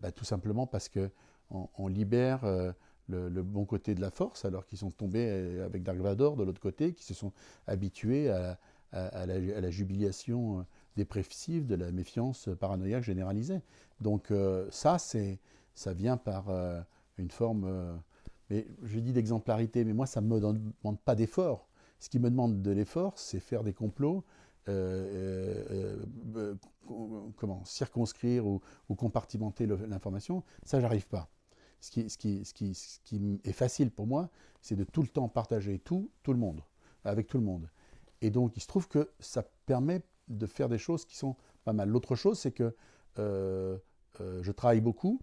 Bah, 0.00 0.12
Tout 0.12 0.24
simplement 0.24 0.68
parce 0.68 0.88
qu'on 0.88 1.68
on 1.76 1.88
libère 1.88 2.44
le, 3.08 3.42
bon 3.42 3.64
côté 3.64 3.96
de 3.96 4.00
la 4.00 4.12
force, 4.12 4.44
alors 4.44 4.64
qu'ils 4.64 4.78
sont 4.78 4.92
tombés 4.92 5.58
avec 5.60 5.82
Dark 5.82 5.98
Vador 5.98 6.36
de 6.36 6.44
l'autre 6.44 6.60
côté, 6.60 6.92
qui 6.92 7.02
se 7.02 7.12
sont 7.12 7.32
habitués 7.66 8.30
à, 8.30 8.56
la, 8.92 9.16
à 9.16 9.26
la, 9.26 9.70
jubilation 9.70 10.64
dépressive 10.94 11.66
de 11.66 11.74
la 11.74 11.90
méfiance 11.90 12.48
paranoïaque 12.60 13.02
généralisée. 13.02 13.62
Donc 14.00 14.32
ça, 14.70 15.00
c'est 15.00 15.40
ça 15.78 15.92
vient 15.92 16.16
par 16.16 16.50
une 17.16 17.30
forme 17.30 18.00
mais 18.50 18.66
je 18.82 18.98
dis 18.98 19.12
d'exemplarité, 19.12 19.84
mais 19.84 19.92
moi, 19.92 20.06
ça 20.06 20.20
ne 20.20 20.26
me 20.26 20.40
demande 20.40 21.00
pas 21.00 21.14
d'effort. 21.14 21.68
Ce 21.98 22.08
qui 22.08 22.18
me 22.18 22.30
demande 22.30 22.62
de 22.62 22.70
l'effort, 22.70 23.18
c'est 23.18 23.40
faire 23.40 23.62
des 23.62 23.72
complots, 23.72 24.24
euh, 24.68 25.96
euh, 26.30 26.54
comment, 27.36 27.64
circonscrire 27.64 28.46
ou, 28.46 28.60
compartimenter 28.96 29.66
l'information. 29.66 30.44
Ça, 30.62 30.80
j'arrive 30.80 31.06
pas. 31.06 31.28
Ce 31.80 31.90
qui, 31.90 32.00
est 33.44 33.52
facile 33.52 33.90
pour 33.90 34.06
moi, 34.06 34.30
c'est 34.60 34.76
de 34.76 34.84
tout 34.84 35.02
le 35.02 35.08
temps 35.08 35.28
partager 35.28 35.78
tout, 35.78 36.10
tout 36.22 36.32
le 36.32 36.38
monde, 36.38 36.62
avec 37.04 37.26
tout 37.26 37.38
le 37.38 37.44
monde. 37.44 37.68
Et 38.20 38.30
donc, 38.30 38.56
il 38.56 38.60
se 38.60 38.66
trouve 38.66 38.88
que 38.88 39.10
ça 39.20 39.42
permet 39.66 40.02
de 40.28 40.46
faire 40.46 40.68
des 40.68 40.78
choses 40.78 41.04
qui 41.04 41.16
sont 41.16 41.36
pas 41.64 41.72
mal. 41.72 41.88
L'autre 41.88 42.16
chose, 42.16 42.38
c'est 42.38 42.52
que 42.52 42.74
je 43.16 44.50
travaille 44.52 44.80
beaucoup 44.80 45.20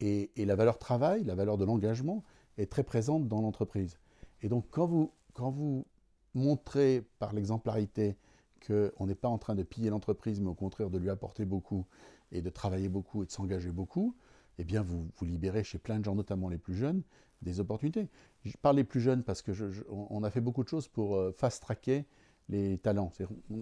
et, 0.00 0.30
la 0.36 0.56
valeur 0.56 0.78
travail, 0.78 1.24
la 1.24 1.34
valeur 1.34 1.58
de 1.58 1.64
l'engagement 1.64 2.24
est 2.58 2.70
très 2.70 2.82
présente 2.82 3.28
dans 3.28 3.40
l'entreprise. 3.40 3.98
Et 4.42 4.48
donc 4.48 4.66
quand 4.70 4.86
vous, 4.86 5.86
montrez 6.34 7.04
par 7.18 7.32
l'exemplarité 7.32 8.16
qu'on 8.64 9.06
n'est 9.06 9.16
pas 9.16 9.28
en 9.28 9.38
train 9.38 9.56
de 9.56 9.64
piller 9.64 9.90
l'entreprise, 9.90 10.40
mais 10.40 10.48
au 10.48 10.54
contraire 10.54 10.90
de 10.90 10.98
lui 10.98 11.10
apporter 11.10 11.44
beaucoup 11.44 11.86
et 12.30 12.40
de 12.40 12.50
travailler 12.50 12.88
beaucoup 12.88 13.22
et 13.22 13.26
de 13.26 13.32
s'engager 13.32 13.72
beaucoup, 13.72 14.14
eh 14.58 14.64
bien 14.64 14.82
vous, 14.82 15.10
libérez 15.22 15.64
chez 15.64 15.78
plein 15.78 15.98
de 15.98 16.04
gens, 16.04 16.14
notamment 16.14 16.48
les 16.48 16.58
plus 16.58 16.74
jeunes, 16.74 17.02
des 17.42 17.58
opportunités. 17.58 18.08
Je 18.44 18.56
parle 18.60 18.76
des 18.76 18.84
plus 18.84 19.00
jeunes 19.00 19.24
parce 19.24 19.42
que 19.42 19.52
on 19.88 20.22
a 20.22 20.30
fait 20.30 20.40
beaucoup 20.42 20.62
de 20.62 20.68
choses 20.68 20.88
pour 20.88 21.16
euh, 21.16 21.32
fast-tracker 21.32 22.04
les 22.48 22.78
talents. 22.78 23.12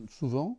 Souvent, 0.08 0.58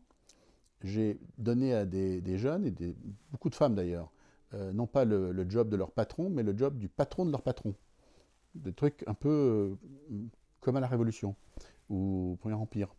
j'ai 0.82 1.20
donné 1.38 1.74
à 1.74 1.86
des, 1.86 2.38
jeunes, 2.38 2.66
et 2.66 2.96
beaucoup 3.32 3.50
de 3.50 3.56
femmes 3.56 3.76
d'ailleurs, 3.76 4.12
euh, 4.56 4.74
non 4.74 4.88
pas 4.88 5.06
le, 5.06 5.46
job 5.48 5.70
de 5.70 5.76
leur 5.76 5.92
patron, 5.92 6.30
mais 6.30 6.44
le 6.44 6.58
job 6.58 6.78
du 6.78 6.90
patron 6.90 7.26
de 7.26 7.32
leur 7.32 7.44
patron. 7.44 7.76
Des 8.56 8.74
trucs 8.74 9.04
un 9.08 9.14
peu 9.14 9.78
euh, 10.12 10.16
comme 10.60 10.76
à 10.76 10.80
la 10.80 10.88
Révolution 10.88 11.36
ou 11.90 12.32
au 12.34 12.36
Premier 12.38 12.56
Empire. 12.56 12.96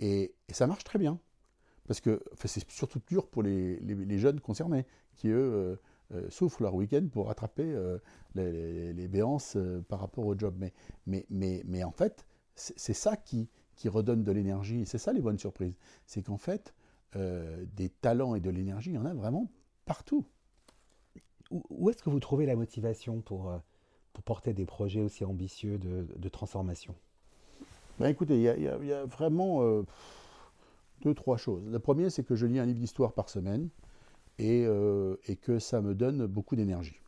Et, 0.00 0.34
ça 0.50 0.66
marche 0.66 0.84
très 0.84 0.98
bien. 0.98 1.18
Parce 1.86 2.00
que 2.00 2.22
c'est 2.42 2.68
surtout 2.70 3.00
dur 3.06 3.28
pour 3.28 3.42
les, 3.42 4.18
jeunes 4.18 4.40
concernés, 4.40 4.86
qui 5.16 5.28
eux 5.28 5.78
euh, 6.12 6.30
souffrent 6.30 6.62
leur 6.62 6.74
week-end 6.74 7.06
pour 7.12 7.26
rattraper 7.26 7.78
les, 8.34 9.08
béances 9.08 9.58
par 9.88 10.00
rapport 10.00 10.24
au 10.24 10.38
job. 10.38 10.54
Mais, 10.56 10.72
mais, 11.06 11.26
mais, 11.28 11.62
mais 11.66 11.84
en 11.84 11.90
fait, 11.90 12.26
c'est 12.54 12.94
ça 12.94 13.18
qui, 13.18 13.50
qui 13.76 13.90
redonne 13.90 14.24
de 14.24 14.32
l'énergie. 14.32 14.86
C'est 14.86 14.96
ça 14.96 15.12
les 15.12 15.20
bonnes 15.20 15.38
surprises. 15.38 15.74
C'est 16.06 16.22
qu'en 16.22 16.38
fait, 16.38 16.74
des 17.14 17.90
talents 17.90 18.34
et 18.34 18.40
de 18.40 18.48
l'énergie, 18.48 18.90
il 18.90 18.94
y 18.94 18.98
en 18.98 19.04
a 19.04 19.12
vraiment 19.12 19.50
partout 19.84 20.24
où, 21.50 21.90
est-ce 21.90 22.02
que 22.02 22.10
vous 22.10 22.20
trouvez 22.20 22.46
la 22.46 22.56
motivation 22.56 23.20
pour, 23.20 23.50
euh, 23.50 23.58
pour 24.12 24.24
porter 24.24 24.52
des 24.54 24.66
projets 24.66 25.02
aussi 25.02 25.24
ambitieux 25.24 25.78
de, 25.78 26.28
transformation? 26.28 26.94
Ben 27.98 28.08
Écoutez, 28.08 28.36
il 28.36 28.62
y, 28.86 28.92
a 28.92 29.04
vraiment 29.04 29.62
euh, 29.62 29.82
deux, 31.02 31.14
trois 31.14 31.36
choses. 31.36 31.68
La 31.68 31.80
première, 31.80 32.10
c'est 32.10 32.24
que 32.24 32.34
je 32.34 32.46
lis 32.46 32.58
un 32.58 32.66
livre 32.66 32.80
d'histoire 32.80 33.12
par 33.12 33.28
semaine 33.28 33.68
et, 34.38 34.64
euh, 34.66 35.16
et, 35.28 35.36
que 35.36 35.58
ça 35.58 35.80
me 35.80 35.94
donne 35.94 36.26
beaucoup 36.26 36.56
d'énergie. 36.56 37.00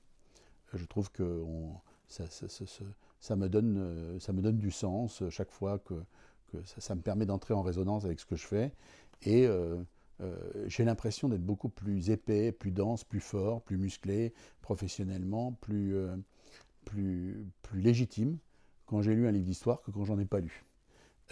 Je 0.74 0.84
trouve 0.84 1.10
que 1.10 1.42
ça, 2.06 2.24
me 3.34 3.48
donne, 3.48 4.18
ça 4.20 4.32
me 4.32 4.42
donne 4.42 4.58
du 4.58 4.70
sens 4.70 5.22
chaque 5.30 5.50
fois 5.50 5.78
que, 5.78 5.94
ça, 6.64 6.94
me 6.94 7.00
permet 7.00 7.26
d'entrer 7.26 7.54
en 7.54 7.62
résonance 7.62 8.04
avec 8.04 8.20
ce 8.20 8.26
que 8.26 8.36
je 8.36 8.46
fais. 8.46 8.72
Et 9.22 9.46
euh, 9.46 9.76
j'ai 10.66 10.84
l'impression 10.84 11.28
d'être 11.28 11.44
beaucoup 11.44 11.68
plus 11.68 12.10
épais, 12.10 12.52
plus 12.52 12.70
dense, 12.70 13.04
plus 13.04 13.20
fort, 13.20 13.62
plus 13.62 13.76
musclé, 13.76 14.32
professionnellement, 14.62 15.52
plus, 15.52 15.94
euh, 15.94 16.16
plus, 16.84 17.46
plus 17.62 17.80
légitime 17.80 18.38
quand 18.86 19.02
j'ai 19.02 19.14
lu 19.14 19.26
un 19.26 19.32
livre 19.32 19.44
d'histoire 19.44 19.82
que 19.82 19.90
quand 19.90 20.04
j'en 20.04 20.18
ai 20.18 20.24
pas 20.24 20.40
lu. 20.40 20.64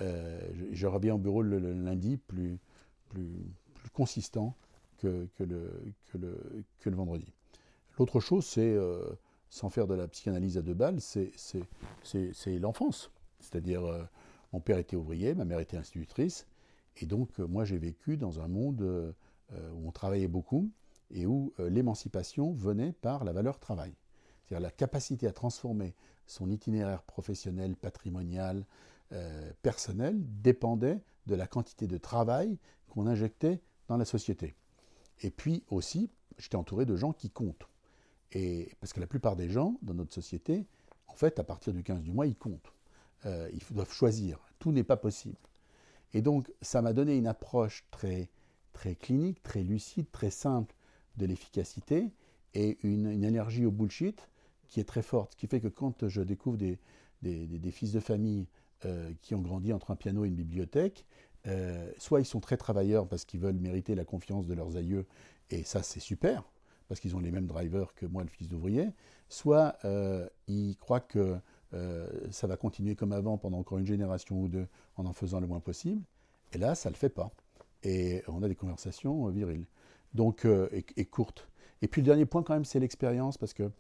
Euh, 0.00 0.40
je, 0.72 0.86
reviens 0.86 1.14
au 1.14 1.18
bureau 1.18 1.40
le, 1.40 1.58
lundi 1.58 2.16
plus, 2.16 2.58
plus, 3.08 3.54
plus 3.74 3.90
consistant 3.90 4.56
que, 4.98 5.28
que, 5.36 5.44
le, 5.44 5.70
que, 6.06 6.18
le, 6.18 6.36
que 6.80 6.90
le 6.90 6.96
vendredi. 6.96 7.32
L'autre 7.98 8.18
chose, 8.18 8.44
c'est, 8.44 8.76
sans 9.50 9.70
faire 9.70 9.86
de 9.86 9.94
la 9.94 10.08
psychanalyse 10.08 10.58
à 10.58 10.62
deux 10.62 10.74
balles, 10.74 11.00
c'est 11.00 11.30
l'enfance. 12.58 13.12
C'est-à-dire, 13.38 13.82
mon 14.52 14.58
père 14.58 14.78
était 14.78 14.96
ouvrier, 14.96 15.32
ma 15.34 15.44
mère 15.44 15.60
était 15.60 15.76
institutrice, 15.76 16.48
et 16.96 17.06
donc, 17.06 17.40
euh, 17.40 17.46
moi, 17.46 17.64
j'ai 17.64 17.78
vécu 17.78 18.16
dans 18.16 18.40
un 18.40 18.48
monde 18.48 18.82
euh, 18.82 19.12
où 19.72 19.88
on 19.88 19.92
travaillait 19.92 20.28
beaucoup 20.28 20.70
et 21.10 21.26
où 21.26 21.52
euh, 21.58 21.68
l'émancipation 21.68 22.52
venait 22.52 22.92
par 22.92 23.24
la 23.24 23.32
valeur 23.32 23.58
travail. 23.58 23.94
C'est-à-dire 24.42 24.62
la 24.62 24.70
capacité 24.70 25.26
à 25.26 25.32
transformer 25.32 25.94
son 26.26 26.50
itinéraire 26.50 27.02
professionnel, 27.02 27.76
patrimonial, 27.76 28.64
personnel, 29.62 30.16
dépendait 30.42 31.00
de 31.26 31.36
la 31.36 31.46
quantité 31.46 31.86
de 31.86 31.98
travail 31.98 32.58
qu'on 32.88 33.06
injectait 33.06 33.60
dans 33.86 33.96
la 33.96 34.04
société. 34.04 34.56
Et 35.20 35.30
puis 35.30 35.62
aussi, 35.68 36.10
j'étais 36.36 36.56
entouré 36.56 36.84
de 36.84 36.96
gens 36.96 37.12
qui 37.12 37.30
comptent. 37.30 37.68
Et 38.32 38.72
parce 38.80 38.92
que 38.92 38.98
la 38.98 39.06
plupart 39.06 39.36
des 39.36 39.48
gens 39.48 39.78
dans 39.82 39.94
notre 39.94 40.12
société, 40.12 40.66
en 41.06 41.14
fait, 41.14 41.38
à 41.38 41.44
partir 41.44 41.72
du 41.72 41.84
15 41.84 42.02
du 42.02 42.10
mois, 42.10 42.26
ils 42.26 42.34
comptent. 42.34 42.72
ils 43.24 43.62
doivent 43.70 43.92
choisir. 43.92 44.40
Tout 44.58 44.72
n'est 44.72 44.82
pas 44.82 44.96
possible. 44.96 45.36
Et 46.14 46.22
donc, 46.22 46.50
ça 46.62 46.80
m'a 46.80 46.92
donné 46.92 47.16
une 47.16 47.26
approche 47.26 47.84
très, 47.90 48.30
très 48.72 48.94
clinique, 48.94 49.42
très 49.42 49.62
lucide, 49.62 50.10
très 50.12 50.30
simple 50.30 50.74
de 51.16 51.26
l'efficacité 51.26 52.12
et 52.54 52.78
une, 52.82 53.06
énergie 53.06 53.66
au 53.66 53.72
bullshit 53.72 54.28
qui 54.68 54.80
est 54.80 54.84
très 54.84 55.02
forte. 55.02 55.34
Qui 55.34 55.48
fait 55.48 55.60
que 55.60 55.68
quand 55.68 56.08
je 56.08 56.22
découvre 56.22 56.56
des, 56.56 56.78
des, 57.22 57.70
fils 57.70 57.92
de 57.92 58.00
famille 58.00 58.46
euh, 58.84 59.10
qui 59.22 59.34
ont 59.34 59.40
grandi 59.40 59.72
entre 59.72 59.90
un 59.90 59.96
piano 59.96 60.24
et 60.24 60.28
une 60.28 60.36
bibliothèque, 60.36 61.04
euh, 61.46 61.90
soit 61.98 62.20
ils 62.20 62.26
sont 62.26 62.40
très 62.40 62.56
travailleurs 62.56 63.08
parce 63.08 63.24
qu'ils 63.24 63.40
veulent 63.40 63.58
mériter 63.58 63.94
la 63.94 64.04
confiance 64.04 64.46
de 64.46 64.54
leurs 64.54 64.76
aïeux, 64.76 65.06
et 65.50 65.62
ça 65.64 65.82
c'est 65.82 66.00
super, 66.00 66.44
parce 66.88 67.00
qu'ils 67.00 67.16
ont 67.16 67.20
les 67.20 67.30
mêmes 67.30 67.46
drivers 67.46 67.94
que 67.94 68.06
moi, 68.06 68.22
le 68.22 68.28
fils 68.28 68.48
d'ouvrier, 68.48 68.88
soit 69.28 69.76
euh, 69.84 70.28
ils 70.46 70.76
croient 70.76 71.00
que 71.00 71.36
euh, 71.72 72.06
ça 72.30 72.46
va 72.46 72.56
continuer 72.56 72.94
comme 72.94 73.12
avant 73.12 73.38
pendant 73.38 73.58
encore 73.58 73.78
une 73.78 73.86
génération 73.86 74.40
ou 74.40 74.48
deux 74.48 74.66
en 74.96 75.06
en 75.06 75.12
faisant 75.12 75.40
le 75.40 75.46
moins 75.46 75.60
possible. 75.60 76.02
Et 76.52 76.58
là, 76.58 76.74
ça 76.74 76.88
ne 76.88 76.94
le 76.94 76.98
fait 76.98 77.08
pas. 77.08 77.30
Et 77.82 78.22
on 78.28 78.42
a 78.42 78.48
des 78.48 78.54
conversations 78.54 79.28
euh, 79.28 79.30
viriles. 79.30 79.66
Donc, 80.14 80.44
euh, 80.44 80.68
et, 80.96 81.04
courtes. 81.04 81.48
Et 81.82 81.88
puis 81.88 82.00
le 82.00 82.06
dernier 82.06 82.26
point 82.26 82.42
quand 82.42 82.54
même, 82.54 82.64
c'est 82.64 82.78
l'expérience, 82.78 83.36
parce 83.38 83.54
que 83.54 83.70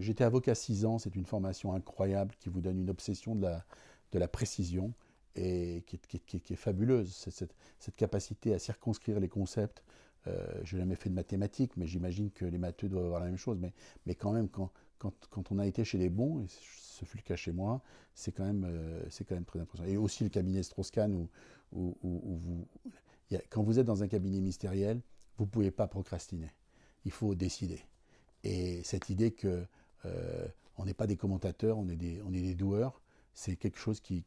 j'étais 0.00 0.24
avocat 0.24 0.54
6 0.54 0.84
ans, 0.84 0.98
c'est 0.98 1.14
une 1.14 1.24
formation 1.24 1.72
incroyable 1.72 2.34
qui 2.40 2.50
vous 2.50 2.60
donne 2.60 2.78
une 2.78 2.90
obsession 2.90 3.34
de 3.34 3.42
la, 3.42 3.64
de 4.10 4.18
la 4.18 4.28
précision 4.28 4.92
et 5.34 5.82
qui, 5.86 6.52
est 6.52 6.56
fabuleuse. 6.56 7.14
Cette, 7.30 7.54
cette, 7.78 7.96
capacité 7.96 8.52
à 8.52 8.58
circonscrire 8.58 9.18
les 9.18 9.28
concepts. 9.28 9.82
je 10.26 10.76
n'ai 10.76 10.82
jamais 10.82 10.96
fait 10.96 11.08
de 11.08 11.14
mathématiques, 11.14 11.76
mais 11.78 11.86
j'imagine 11.86 12.30
que 12.30 12.44
les 12.44 12.58
matheux 12.58 12.88
doivent 12.88 13.06
avoir 13.06 13.20
la 13.20 13.26
même 13.26 13.38
chose. 13.38 13.58
Mais, 13.60 13.72
mais 14.04 14.14
quand 14.14 14.32
même, 14.32 14.48
quand, 14.48 14.70
quand, 15.30 15.52
on 15.52 15.58
a 15.58 15.66
été 15.66 15.84
chez 15.84 15.98
les 15.98 16.08
bons, 16.08 16.40
et 16.40 16.46
ce 16.48 17.04
fut 17.04 17.16
le 17.16 17.22
cas 17.22 17.36
chez 17.36 17.52
moi, 17.52 17.82
c'est 18.14 18.32
quand, 18.32 18.44
même, 18.44 18.64
euh, 18.64 19.02
quand 19.28 19.34
même 19.34 19.44
très 19.44 19.58
impressionnant. 19.58 19.90
Et 19.90 19.96
aussi 19.96 20.22
le 20.22 20.30
cabinet 20.30 20.62
Strauss-Kahn, 20.62 21.28
où, 21.72 21.98
quand 23.48 23.62
vous 23.62 23.78
êtes 23.78 23.86
dans 23.86 24.02
un 24.02 24.08
cabinet 24.08 24.38
ministériel, 24.38 25.00
vous 25.38 25.44
ne 25.44 25.50
pouvez 25.50 25.70
pas 25.70 25.86
procrastiner. 25.88 26.50
Il 27.04 27.10
faut 27.10 27.34
décider. 27.34 27.80
Et 28.44 28.82
cette 28.84 29.10
idée 29.10 29.32
que 29.32 29.66
euh, 30.04 30.46
on 30.76 30.84
n'est 30.84 30.94
pas 30.94 31.06
des 31.06 31.16
commentateurs, 31.16 31.78
on 31.78 31.88
est 31.88 31.96
des, 31.96 32.20
on 32.24 32.32
est 32.32 32.42
des 32.42 32.54
doueurs, 32.54 33.00
c'est 33.34 33.56
quelque 33.56 33.78
chose 33.78 34.00
qui, 34.00 34.24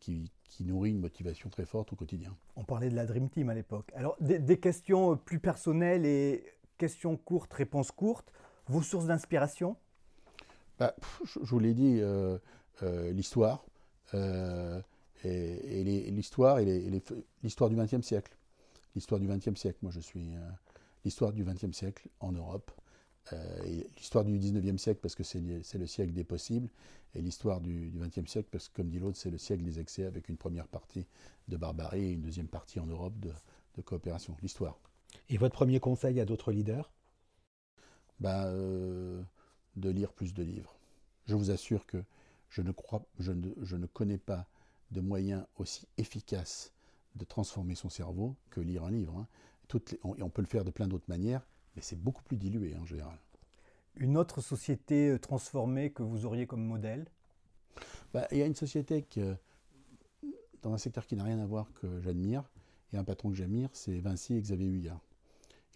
nourrit 0.61 0.91
une 0.91 0.99
motivation 0.99 1.49
très 1.49 1.65
forte 1.65 1.93
au 1.93 1.95
quotidien. 1.95 2.35
On 2.55 2.63
parlait 2.63 2.89
de 2.89 2.95
la 2.95 3.05
Dream 3.05 3.29
Team 3.29 3.49
à 3.49 3.53
l'époque. 3.53 3.91
Alors, 3.95 4.17
des, 4.19 4.59
questions 4.59 5.15
plus 5.15 5.39
personnelles 5.39 6.05
et 6.05 6.43
questions 6.77 7.15
courtes, 7.15 7.53
réponses 7.53 7.91
courtes. 7.91 8.31
Vos 8.67 8.81
sources 8.81 9.05
d'inspiration? 9.05 9.77
Bah, 10.79 10.95
je, 11.25 11.39
vous 11.39 11.59
l'ai 11.59 11.73
dit, 11.73 11.99
euh, 12.01 12.37
euh, 12.83 13.11
l'histoire. 13.11 13.65
Euh, 14.13 14.81
et, 15.23 15.83
l'histoire 16.11 16.59
et 16.59 17.01
l'histoire 17.43 17.69
du 17.69 17.75
XXe 17.75 18.01
siècle. 18.01 18.35
L'histoire 18.95 19.19
du 19.19 19.27
XXe 19.27 19.59
siècle, 19.59 19.79
moi 19.81 19.91
je 19.91 19.99
suis 19.99 20.35
l'histoire 21.03 21.33
du 21.33 21.43
XXe 21.43 21.75
siècle 21.75 22.07
en 22.19 22.31
Europe. 22.31 22.71
l'histoire 23.97 24.23
du 24.23 24.37
XIXe 24.37 24.79
siècle 24.79 24.99
parce 25.01 25.15
que 25.15 25.23
c'est 25.23 25.41
le 25.41 25.87
siècle 25.87 26.13
des 26.13 26.23
possibles, 26.23 26.69
et 27.15 27.21
l'histoire 27.21 27.59
du 27.59 27.91
XXe 27.95 28.29
siècle 28.29 28.49
parce 28.51 28.69
que, 28.69 28.75
comme 28.75 28.89
dit 28.89 28.99
l'autre, 28.99 29.17
c'est 29.17 29.31
le 29.31 29.39
siècle 29.39 29.63
des 29.63 29.79
excès 29.79 30.05
avec 30.05 30.29
une 30.29 30.37
première 30.37 30.67
partie 30.67 31.07
de 31.47 31.57
barbarie 31.57 32.05
et 32.05 32.11
une 32.11 32.21
deuxième 32.21 32.47
partie 32.47 32.79
en 32.79 32.85
Europe 32.85 33.19
de, 33.19 33.81
coopération. 33.81 34.37
L'histoire. 34.43 34.79
Et 35.29 35.37
votre 35.37 35.55
premier 35.55 35.79
conseil 35.79 36.19
à 36.19 36.25
d'autres 36.25 36.51
leaders? 36.51 36.91
Ben, 38.19 39.25
de 39.75 39.89
lire 39.89 40.13
plus 40.13 40.33
de 40.33 40.43
livres. 40.43 40.75
Je 41.25 41.35
vous 41.35 41.51
assure 41.51 41.85
que 41.85 42.03
je 42.49 42.61
ne, 42.61 42.71
crois, 42.71 43.03
je 43.19 43.31
ne, 43.31 43.49
je 43.61 43.75
ne 43.75 43.85
connais 43.85 44.17
pas 44.17 44.47
de 44.91 45.01
moyen 45.01 45.45
aussi 45.57 45.87
efficace 45.97 46.71
de 47.15 47.25
transformer 47.25 47.75
son 47.75 47.89
cerveau 47.89 48.35
que 48.49 48.61
lire 48.61 48.83
un 48.83 48.91
livre. 48.91 49.17
Hein. 49.17 49.27
Toutes 49.67 49.97
on, 50.03 50.29
peut 50.29 50.41
le 50.41 50.47
faire 50.47 50.63
de 50.63 50.71
plein 50.71 50.87
d'autres 50.87 51.09
manières, 51.09 51.45
mais 51.75 51.81
c'est 51.81 51.99
beaucoup 51.99 52.23
plus 52.23 52.37
dilué 52.37 52.75
en 52.75 52.85
général. 52.85 53.17
Une 53.95 54.17
autre 54.17 54.41
société 54.41 55.09
euh, 55.09 55.19
transformée 55.19 55.91
que 55.91 56.03
vous 56.03 56.25
auriez 56.25 56.45
comme 56.45 56.63
modèle? 56.63 57.05
Bah, 58.13 58.27
Il 58.31 58.37
y 58.37 58.41
a 58.41 58.45
une 58.45 58.55
société 58.55 59.05
dans 60.61 60.73
un 60.73 60.77
secteur 60.77 61.05
qui 61.07 61.15
n'a 61.15 61.23
rien 61.23 61.39
à 61.39 61.45
voir 61.45 61.71
que 61.81 61.99
j'admire, 62.01 62.43
et 62.93 62.97
un 62.97 63.03
patron 63.03 63.29
que 63.29 63.35
j'admire, 63.35 63.69
c'est 63.73 63.99
Vinci 63.99 64.35
et 64.35 64.41
Xavier 64.41 64.67
Huyard. 64.67 64.99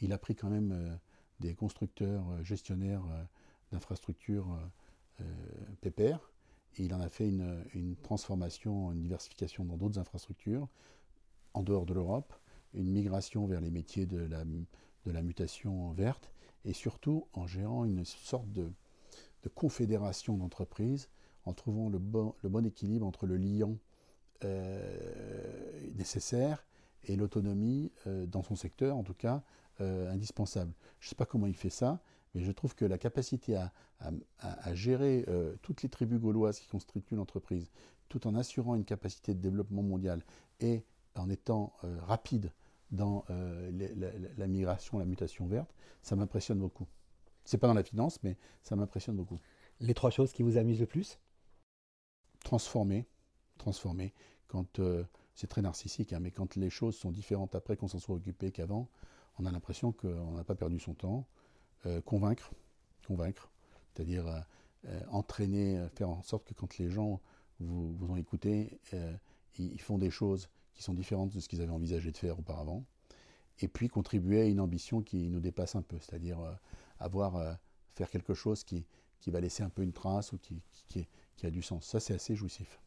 Il 0.02 0.14
a 0.14 0.18
pris 0.18 0.36
quand 0.36 0.50
même 0.50 0.72
euh, 0.72 0.96
des 1.40 1.56
constructeurs, 1.56 2.30
euh, 2.32 2.44
gestionnaires 2.44 3.04
d'infrastructures 3.72 4.48
pépères, 5.82 6.32
et 6.78 6.84
il 6.84 6.94
en 6.94 7.02
a 7.02 7.10
fait 7.10 7.28
une, 7.28 7.96
transformation, 8.04 8.92
une 8.92 9.02
diversification 9.02 9.66
dans 9.66 9.78
d'autres 9.78 10.00
infrastructures, 10.00 10.68
en 11.54 11.64
dehors 11.64 11.86
de 11.86 11.94
l'Europe, 11.94 12.34
une 12.74 12.92
migration 12.92 13.48
vers 13.48 13.62
les 13.62 13.72
métiers 13.72 14.06
de 14.06 14.28
la, 15.06 15.22
mutation 15.22 15.92
verte, 15.92 16.32
et 16.66 16.74
surtout 16.74 17.28
en 17.34 17.48
gérant 17.48 17.86
une 17.86 18.06
sorte 18.06 18.52
de, 18.52 18.72
confédération 19.56 20.38
d'entreprises, 20.38 21.10
en 21.46 21.54
trouvant 21.54 21.90
le 21.90 21.98
bon, 21.98 22.66
équilibre 22.66 23.06
entre 23.06 23.26
le 23.26 23.38
lien 23.38 23.76
euh, 24.44 25.92
nécessaire 25.96 26.66
et 27.06 27.16
l'autonomie 27.16 27.92
euh, 28.06 28.26
dans 28.26 28.44
son 28.44 28.56
secteur, 28.56 28.96
en 28.96 29.04
tout 29.04 29.14
cas, 29.14 29.44
euh, 29.82 30.12
indispensable. 30.12 30.74
Je 31.00 31.08
ne 31.08 31.10
sais 31.10 31.16
pas 31.16 31.26
comment 31.26 31.48
il 31.48 31.56
fait 31.56 31.70
ça, 31.70 32.02
mais 32.34 32.44
je 32.44 32.52
trouve 32.52 32.76
que 32.76 32.86
la 32.86 32.98
capacité 32.98 33.56
à, 33.56 33.72
à 34.40 34.76
gérer 34.76 35.26
toutes 35.62 35.82
les 35.82 35.90
tribus 35.90 36.20
gauloises 36.20 36.60
qui 36.60 36.68
constituent 36.68 37.16
l'entreprise, 37.16 37.72
tout 38.08 38.28
en 38.28 38.36
assurant 38.36 38.76
une 38.76 38.86
capacité 38.86 39.34
de 39.34 39.40
développement 39.40 39.84
mondial 39.84 40.24
et 40.60 40.84
en 41.16 41.30
étant 41.30 41.74
rapide 42.02 42.52
dans 42.92 43.26
euh, 43.30 43.72
la, 44.38 44.48
migration, 44.48 44.98
la 44.98 45.06
mutation 45.06 45.48
verte, 45.48 45.74
ça 46.02 46.16
m'impressionne 46.16 46.60
beaucoup. 46.60 46.88
C'est 47.46 47.58
pas 47.58 47.68
dans 47.68 47.74
la 47.74 47.84
finance, 47.84 48.22
mais 48.24 48.38
ça 48.64 48.76
m'impressionne 48.76 49.16
beaucoup. 49.16 49.40
Les 49.80 49.94
trois 49.94 50.10
choses 50.10 50.34
qui 50.34 50.44
vous 50.44 50.58
amusent 50.58 50.80
le 50.80 50.86
plus? 50.86 51.20
Transformer, 52.44 53.08
transformer. 53.58 54.14
Quand 54.48 54.80
euh, 54.80 55.04
c'est 55.36 55.48
très 55.48 55.62
narcissique, 55.62 56.14
hein, 56.14 56.20
mais 56.20 56.32
quand 56.32 56.56
les 56.56 56.70
choses 56.70 56.96
sont 56.96 57.12
différentes 57.12 57.56
après 57.56 57.78
qu'on 57.78 57.88
s'en 57.88 58.00
soit 58.00 58.16
occupé 58.16 58.52
qu'avant, 58.52 58.90
on 59.38 59.46
a 59.46 59.52
l'impression 59.52 59.92
qu'on 59.92 60.32
n'a 60.32 60.44
pas 60.44 60.56
perdu 60.56 60.80
son 60.80 60.94
temps. 60.94 61.28
Euh, 61.86 62.02
convaincre, 62.02 62.52
convaincre, 63.08 63.50
c'est-à-dire 63.94 64.46
entraîner, 65.10 65.88
faire 65.96 66.10
en 66.10 66.22
sorte 66.22 66.46
que 66.46 66.54
quand 66.54 66.78
les 66.78 66.90
gens 66.90 67.20
vous, 67.60 67.94
vous 67.94 68.12
ont 68.12 68.16
écouté, 68.16 68.80
ils 69.58 69.82
font 69.82 69.98
des 69.98 70.10
choses 70.10 70.50
qui 70.74 70.84
sont 70.84 70.94
différentes 70.94 71.36
de 71.36 71.42
ce 71.42 71.50
qu'ils 71.50 71.62
avaient 71.62 71.72
envisagé 71.72 72.12
de 72.12 72.18
faire 72.18 72.40
auparavant, 72.40 72.86
et 73.60 73.68
puis 73.68 73.90
contribuer 73.90 74.42
à 74.42 74.46
une 74.46 74.62
ambition 74.62 75.02
qui 75.02 75.30
nous 75.30 75.42
dépasse 75.42 75.76
un 75.76 75.82
peu, 75.82 75.98
c'est-à-dire 76.00 76.40
euh, 76.40 76.54
avoir, 77.00 77.36
euh, 77.36 77.54
faire 77.96 78.10
quelque 78.10 78.34
chose 78.34 78.64
qui, 78.64 78.86
qui 79.20 79.32
va 79.32 79.42
laisser 79.42 79.64
un 79.64 79.70
peu 79.70 79.82
une 79.82 79.92
trace 79.92 80.32
ou 80.32 80.38
qui, 80.38 80.62
qui, 80.88 81.06
qui 81.36 81.46
a 81.46 81.50
du 81.50 81.62
sens. 81.62 81.86
Ça, 81.86 82.00
c'est 82.00 82.14
assez 82.14 82.36
jouissif. 82.36 82.80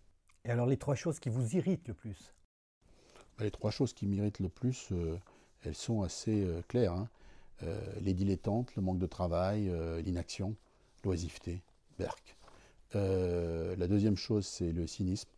Et 0.44 0.50
alors, 0.50 0.66
les 0.66 0.78
trois 0.78 0.94
choses 0.94 1.20
qui 1.20 1.28
vous 1.28 1.56
irritent 1.56 1.86
le 1.88 1.94
plus? 1.94 2.34
Bah, 3.36 3.44
Les 3.44 3.50
trois 3.50 3.70
choses 3.70 3.92
qui 3.92 4.06
m'irritent 4.06 4.40
le 4.40 4.48
plus, 4.48 4.88
euh, 4.92 5.18
elles 5.62 5.74
sont 5.74 6.02
assez 6.02 6.48
claires. 6.68 6.94
Hein. 6.94 7.08
Les 8.00 8.14
dilettantes, 8.14 8.74
le 8.74 8.82
manque 8.82 8.98
de 8.98 9.06
travail, 9.06 9.72
l'inaction, 10.04 10.56
l'oisiveté, 11.04 11.62
Berck. 11.98 12.36
la 12.94 13.86
deuxième 13.86 14.16
chose, 14.16 14.46
c'est 14.46 14.72
le 14.72 14.86
cynisme. 14.86 15.30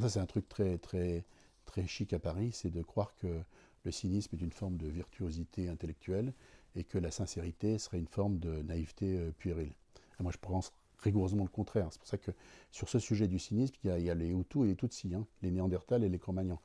Ça, 0.00 0.08
c'est 0.08 0.20
un 0.20 0.26
truc 0.26 0.48
très, 0.48 0.78
très, 0.78 1.24
très 1.66 1.86
chic 1.86 2.12
à 2.12 2.18
Paris, 2.18 2.50
c'est 2.52 2.70
de 2.70 2.82
croire 2.82 3.14
que 3.16 3.42
le 3.84 3.92
cynisme 3.92 4.34
est 4.34 4.40
une 4.40 4.52
forme 4.52 4.76
de 4.76 4.88
virtuosité 4.88 5.68
intellectuelle 5.68 6.32
et 6.74 6.84
que 6.84 6.98
la 6.98 7.10
sincérité 7.10 7.78
serait 7.78 7.98
une 7.98 8.08
forme 8.08 8.38
de 8.38 8.62
naïveté 8.62 9.16
euh, 9.16 9.30
puérile. 9.38 9.72
moi, 10.20 10.32
je 10.32 10.38
pense 10.38 10.72
rigoureusement 10.98 11.44
le 11.44 11.48
contraire. 11.50 11.88
C'est 11.90 11.98
pour 11.98 12.08
ça 12.08 12.18
que 12.18 12.32
sur 12.72 12.88
ce 12.88 12.98
sujet 12.98 13.28
du 13.28 13.38
cynisme, 13.38 13.74
il 13.84 14.02
y 14.02 14.10
a, 14.10 14.14
les 14.14 14.30
Hutus 14.30 14.64
et 14.64 14.66
les 14.66 14.76
Tutsis, 14.76 15.14
hein, 15.14 15.26
les 15.42 15.50
Néandertals 15.50 16.04
et 16.04 16.08
les 16.08 16.18
Cro-Magnons. 16.18 16.58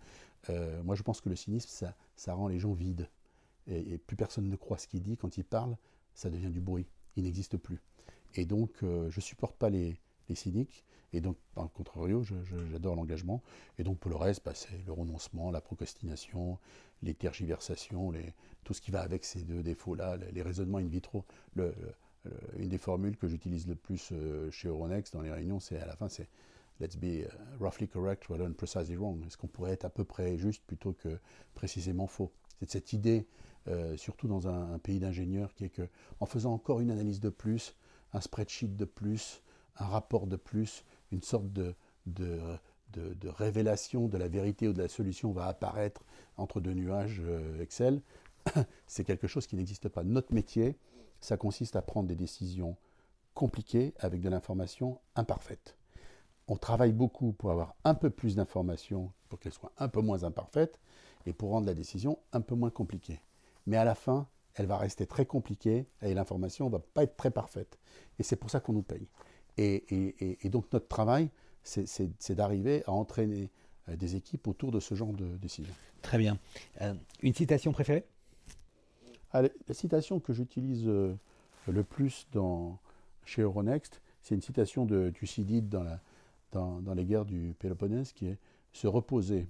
Euh, 0.49 0.81
moi, 0.83 0.95
je 0.95 1.03
pense 1.03 1.21
que 1.21 1.29
le 1.29 1.35
cynisme, 1.35 1.69
ça 2.15 2.33
rend 2.33 2.47
les 2.47 2.59
gens 2.59 2.73
vides. 2.73 3.07
Et, 3.67 3.97
plus 3.97 4.15
personne 4.15 4.47
ne 4.47 4.55
croit 4.55 4.77
ce 4.77 4.87
qu'il 4.87 5.01
dit. 5.01 5.17
Quand 5.17 5.37
il 5.37 5.43
parle, 5.43 5.77
ça 6.13 6.29
devient 6.29 6.49
du 6.49 6.61
bruit. 6.61 6.87
Il 7.15 7.23
n'existe 7.23 7.57
plus. 7.57 7.81
Et 8.35 8.45
donc, 8.45 8.71
euh, 8.83 9.09
je 9.09 9.19
supporte 9.19 9.55
pas 9.57 9.69
les, 9.69 9.99
cyniques. 10.33 10.85
Et 11.11 11.19
donc, 11.19 11.35
par 11.55 11.69
contrario, 11.73 12.23
j'adore 12.71 12.95
l'engagement. 12.95 13.43
Et 13.77 13.83
donc, 13.83 13.99
pour 13.99 14.09
le 14.09 14.15
reste, 14.15 14.45
bah, 14.45 14.53
c'est 14.55 14.85
le 14.85 14.93
renoncement, 14.93 15.51
la 15.51 15.59
procrastination, 15.59 16.57
les 17.03 17.13
tergiversations, 17.13 18.13
tout 18.63 18.73
ce 18.73 18.79
qui 18.79 18.91
va 18.91 19.01
avec 19.01 19.25
ces 19.25 19.43
deux 19.43 19.61
défauts-là, 19.61 20.15
les, 20.31 20.41
raisonnements 20.41 20.77
in 20.77 20.87
vitro. 20.87 21.25
Une 22.57 22.69
des 22.69 22.77
formules 22.77 23.17
que 23.17 23.27
j'utilise 23.27 23.67
le 23.67 23.75
plus 23.75 24.09
euh, 24.11 24.51
chez 24.51 24.67
Euronext 24.67 25.13
dans 25.13 25.21
les 25.21 25.31
réunions, 25.31 25.59
c'est 25.59 25.79
à 25.79 25.87
la 25.87 25.95
fin, 25.95 26.07
c'est 26.07 26.29
let's 26.79 26.95
be 26.95 27.23
euh, 27.23 27.27
roughly 27.59 27.87
correct 27.87 28.25
rather 28.27 28.45
than 28.45 28.53
precisely 28.53 28.95
wrong. 28.95 29.25
Est-ce 29.25 29.37
qu'on 29.37 29.47
pourrait 29.47 29.71
être 29.71 29.85
à 29.85 29.89
peu 29.89 30.03
près 30.03 30.37
juste 30.37 30.63
plutôt 30.65 30.93
que 30.93 31.17
précisément 31.55 32.05
faux? 32.05 32.31
C'est 32.59 32.69
cette 32.69 32.93
idée, 32.93 33.27
euh, 33.67 33.95
surtout 33.95 34.27
dans 34.27 34.47
un, 34.47 34.79
pays 34.79 34.99
d'ingénieurs, 34.99 35.53
qui 35.53 35.65
est 35.65 35.69
que 35.69 35.87
en 36.19 36.25
faisant 36.25 36.53
encore 36.53 36.79
une 36.79 36.91
analyse 36.91 37.19
de 37.19 37.29
plus, 37.29 37.75
un 38.13 38.21
spreadsheet 38.21 38.75
de 38.75 38.85
plus, 38.85 39.43
un 39.77 39.85
rapport 39.85 40.27
de 40.27 40.35
plus, 40.35 40.83
une 41.11 41.21
sorte 41.21 41.45
de, 41.53 41.75
révélation 43.23 44.07
de 44.07 44.17
la 44.17 44.27
vérité 44.27 44.67
ou 44.67 44.73
de 44.73 44.81
la 44.81 44.87
solution 44.87 45.31
va 45.31 45.45
apparaître 45.45 46.03
entre 46.37 46.59
deux 46.59 46.73
nuages 46.73 47.21
euh, 47.23 47.61
Excel, 47.61 48.01
c'est 48.87 49.03
quelque 49.03 49.27
chose 49.27 49.47
qui 49.47 49.55
n'existe 49.55 49.89
pas. 49.89 50.03
Notre 50.03 50.33
métier, 50.33 50.77
ça 51.19 51.37
consiste 51.37 51.75
à 51.75 51.81
prendre 51.81 52.07
des 52.07 52.15
décisions 52.15 52.77
compliquées 53.33 53.93
avec 53.99 54.21
de 54.21 54.29
l'information 54.29 54.99
imparfaite. 55.15 55.77
On 56.47 56.57
travaille 56.57 56.91
beaucoup 56.91 57.31
pour 57.33 57.51
avoir 57.51 57.75
un 57.83 57.93
peu 57.93 58.09
plus 58.09 58.35
d'informations, 58.35 59.11
pour 59.29 59.39
qu'elles 59.39 59.53
soient 59.53 59.71
un 59.77 59.87
peu 59.87 60.01
moins 60.01 60.23
imparfaites, 60.23 60.79
et 61.25 61.33
pour 61.33 61.51
rendre 61.51 61.67
la 61.67 61.73
décision 61.73 62.17
un 62.33 62.41
peu 62.41 62.55
moins 62.55 62.71
compliquée. 62.71 63.21
Mais 63.67 63.77
à 63.77 63.83
la 63.83 63.95
fin, 63.95 64.27
elle 64.55 64.65
va 64.65 64.77
rester 64.77 65.05
très 65.05 65.25
compliquée 65.25 65.87
et 66.01 66.13
l'information 66.13 66.65
ne 66.67 66.71
va 66.71 66.79
pas 66.79 67.03
être 67.03 67.15
très 67.15 67.31
parfaite. 67.31 67.79
Et 68.19 68.23
c'est 68.23 68.35
pour 68.35 68.49
ça 68.49 68.59
qu'on 68.59 68.73
nous 68.73 68.83
paye. 68.83 69.07
Et, 69.57 70.37
donc 70.49 70.71
notre 70.73 70.87
travail, 70.87 71.29
c'est 71.63 72.31
d'arriver 72.31 72.83
à 72.85 72.91
entraîner 72.91 73.49
euh, 73.89 73.95
des 73.95 74.15
équipes 74.15 74.47
autour 74.47 74.71
de 74.71 74.79
ce 74.79 74.95
genre 74.95 75.13
de 75.13 75.37
décision. 75.37 75.73
Très 76.01 76.17
bien. 76.17 76.39
Euh, 76.81 76.93
une 77.21 77.33
citation 77.33 77.71
préférée? 77.71 78.05
La 79.33 79.49
citation 79.71 80.19
que 80.19 80.33
j'utilise 80.33 80.87
euh, 80.87 81.15
le 81.67 81.83
plus 81.83 82.27
dans, 82.33 82.79
chez 83.23 83.43
Euronext, 83.43 84.01
c'est 84.21 84.35
une 84.35 84.41
citation 84.41 84.85
de 84.85 85.09
Thucydide 85.09 85.69
dans, 85.69 85.83
la, 85.83 85.99
dans, 86.51 86.81
dans, 86.81 86.93
les 86.93 87.05
guerres 87.05 87.25
du 87.25 87.55
Péloponnèse 87.57 88.11
qui 88.11 88.27
est 88.27 88.37
Se 88.73 88.87
reposer 88.87 89.47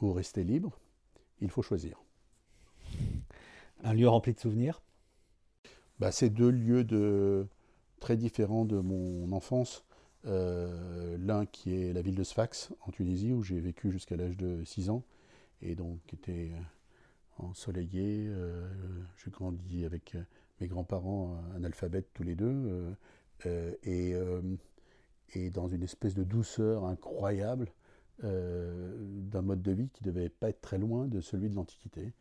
ou 0.00 0.12
rester 0.12 0.44
libre, 0.44 0.78
il 1.40 1.50
faut 1.50 1.62
choisir. 1.62 2.00
Un 3.84 3.94
lieu 3.94 4.08
rempli 4.08 4.34
de 4.34 4.40
souvenirs 4.40 4.82
bah, 5.98 6.10
C'est 6.10 6.30
deux 6.30 6.50
lieux 6.50 6.84
de, 6.84 7.46
très 8.00 8.16
différent 8.16 8.64
de 8.64 8.78
mon 8.78 9.30
enfance. 9.32 9.84
Euh, 10.26 11.16
l'un 11.20 11.46
qui 11.46 11.74
est 11.74 11.92
la 11.92 12.02
ville 12.02 12.16
de 12.16 12.24
Sfax 12.24 12.72
en 12.80 12.90
Tunisie 12.90 13.32
où 13.32 13.42
j'ai 13.42 13.60
vécu 13.60 13.92
jusqu'à 13.92 14.16
l'âge 14.16 14.36
de 14.36 14.64
6 14.64 14.90
ans 14.90 15.04
et 15.62 15.76
donc 15.76 16.00
était 16.12 16.50
euh, 16.52 17.44
ensoleillé. 17.44 18.26
Euh, 18.28 18.68
j'ai 19.16 19.30
grandi 19.30 19.84
avec 19.84 20.16
mes 20.60 20.66
grands-parents 20.66 21.40
analphabètes 21.54 22.08
tous 22.14 22.24
les 22.24 22.34
deux 22.34 22.96
et, 23.84 24.16
et, 25.34 25.50
dans 25.50 25.68
une 25.68 25.84
espèce 25.84 26.14
de 26.14 26.24
douceur 26.24 26.84
incroyable 26.84 27.70
d'un 28.20 29.42
mode 29.42 29.62
de 29.62 29.70
vie 29.70 29.88
qui 29.90 30.02
devait 30.02 30.30
pas 30.30 30.48
être 30.48 30.60
très 30.60 30.78
loin 30.78 31.06
de 31.06 31.20
celui 31.20 31.48
de 31.48 31.54
l'Antiquité. 31.54 32.12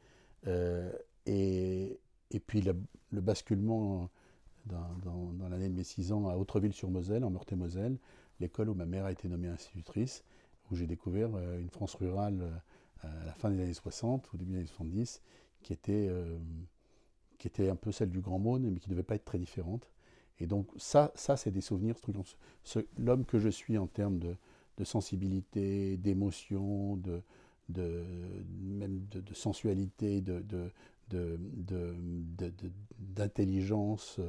Et, 1.27 1.99
puis 2.47 2.61
le 2.61 3.21
basculement 3.21 4.09
dans, 4.67 5.49
l'année 5.49 5.69
de 5.69 5.73
mes 5.73 5.83
6 5.83 6.11
ans 6.11 6.27
à 6.27 6.35
Autreville-sur-Moselle, 6.35 7.23
en 7.23 7.29
Meurthe-et-Moselle, 7.29 7.97
l'école 8.39 8.69
où 8.69 8.73
ma 8.73 8.85
mère 8.85 9.05
a 9.05 9.11
été 9.11 9.27
nommée 9.27 9.47
institutrice, 9.47 10.23
où 10.69 10.75
j'ai 10.75 10.87
découvert 10.87 11.29
euh, 11.35 11.59
une 11.59 11.69
France 11.69 11.95
rurale 11.95 12.41
euh, 12.41 13.21
à 13.21 13.25
la 13.25 13.33
fin 13.33 13.49
des 13.49 13.61
années 13.61 13.73
60, 13.73 14.29
au 14.33 14.37
début 14.37 14.51
des 14.51 14.57
années 14.59 14.67
70, 14.67 15.21
qui 15.63 15.73
était, 15.73 16.07
euh, 16.09 16.37
qui 17.37 17.47
était 17.47 17.69
un 17.69 17.75
peu 17.75 17.91
celle 17.91 18.09
du 18.09 18.21
Grand 18.21 18.39
Maune, 18.39 18.69
mais 18.69 18.79
qui 18.79 18.89
ne 18.89 18.93
devait 18.93 19.03
pas 19.03 19.15
être 19.15 19.25
très 19.25 19.39
différente. 19.39 19.89
Et 20.39 20.45
donc 20.45 20.67
ça, 20.77 21.11
ça 21.15 21.35
c'est 21.35 21.51
des 21.51 21.61
souvenirs. 21.61 21.95
L'homme 22.97 23.25
que 23.25 23.39
je 23.39 23.49
suis 23.49 23.77
en 23.77 23.87
termes 23.87 24.19
de, 24.19 24.35
sensibilité, 24.83 25.97
d'émotion, 25.97 26.97
de, 26.97 27.21
de, 27.69 28.03
même 28.59 29.03
de, 29.09 29.33
sensualité, 29.33 30.21
de, 30.21 30.71
d'intelligence 32.99 34.19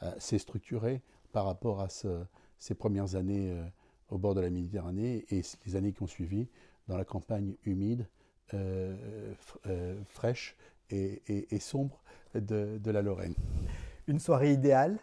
assez 0.00 0.36
euh, 0.36 0.38
structuré 0.38 1.02
par 1.32 1.44
rapport 1.46 1.80
à 1.80 1.88
ces 1.88 2.74
premières 2.74 3.14
années 3.14 3.50
euh, 3.50 3.64
au 4.10 4.18
bord 4.18 4.34
de 4.34 4.40
la 4.40 4.50
Méditerranée 4.50 5.26
et 5.30 5.42
les 5.66 5.76
années 5.76 5.92
qui 5.92 6.02
ont 6.02 6.08
suivi 6.08 6.48
dans 6.88 6.96
la 6.96 7.04
campagne 7.04 7.54
humide, 7.64 8.08
euh, 8.54 9.34
fraîche 10.06 10.56
et, 10.90 11.58
sombre 11.60 12.02
de, 12.34 12.90
la 12.90 13.02
Lorraine. 13.02 13.34
Une 14.06 14.18
soirée 14.18 14.52
idéale? 14.52 14.98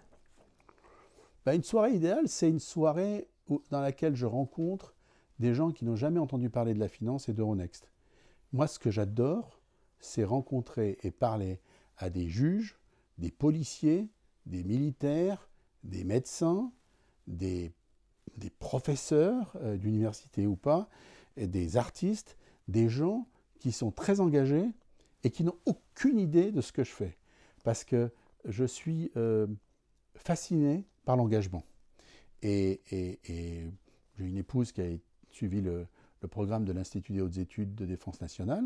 Bah, 1.45 1.53
Une 1.53 1.63
soirée 1.63 1.93
idéale, 1.93 2.27
c'est 2.27 2.49
une 2.49 2.59
soirée 2.59 3.27
dans 3.69 3.81
laquelle 3.81 4.15
je 4.15 4.25
rencontre 4.25 4.95
des 5.37 5.53
gens 5.53 5.71
qui 5.71 5.85
n'ont 5.85 5.95
jamais 5.95 6.19
entendu 6.19 6.49
parler 6.49 6.73
de 6.73 6.79
la 6.79 6.87
finance 6.87 7.29
et 7.29 7.33
d'Euronext. 7.33 7.87
Moi, 8.53 8.67
ce 8.67 8.79
que 8.79 8.89
j'adore, 8.89 9.59
c'est 10.05 10.23
rencontrer 10.23 10.97
et 11.03 11.11
parler 11.11 11.59
à 11.97 12.09
des 12.09 12.27
juges, 12.27 12.77
des 13.17 13.31
policiers, 13.31 14.09
des 14.45 14.63
militaires, 14.63 15.49
des 15.83 16.03
médecins, 16.03 16.71
des, 17.27 17.73
professeurs 18.59 19.53
euh, 19.61 19.77
d'université 19.77 20.45
ou 20.45 20.55
pas, 20.55 20.89
des 21.37 21.77
artistes, 21.77 22.37
des 22.67 22.89
gens 22.89 23.27
qui 23.59 23.71
sont 23.71 23.91
très 23.91 24.19
engagés 24.19 24.69
et 25.23 25.31
qui 25.31 25.43
n'ont 25.43 25.57
aucune 25.65 26.19
idée 26.19 26.51
de 26.51 26.61
ce 26.61 26.71
que 26.71 26.83
je 26.83 26.91
fais. 26.91 27.17
Parce 27.63 27.83
que 27.83 28.11
je 28.45 28.65
suis 28.65 29.11
euh, 29.17 29.47
fasciné 30.15 30.85
par 31.03 31.17
l'engagement. 31.17 31.63
Et, 32.41 32.81
j'ai 34.17 34.25
une 34.25 34.37
épouse 34.37 34.71
qui 34.71 34.81
a 34.81 34.85
suivi 35.31 35.61
le, 35.61 35.87
programme 36.29 36.65
de 36.65 36.73
l'Institut 36.73 37.13
des 37.13 37.21
hautes 37.21 37.37
études 37.37 37.75
de 37.75 37.85
défense 37.85 38.19
nationale, 38.19 38.65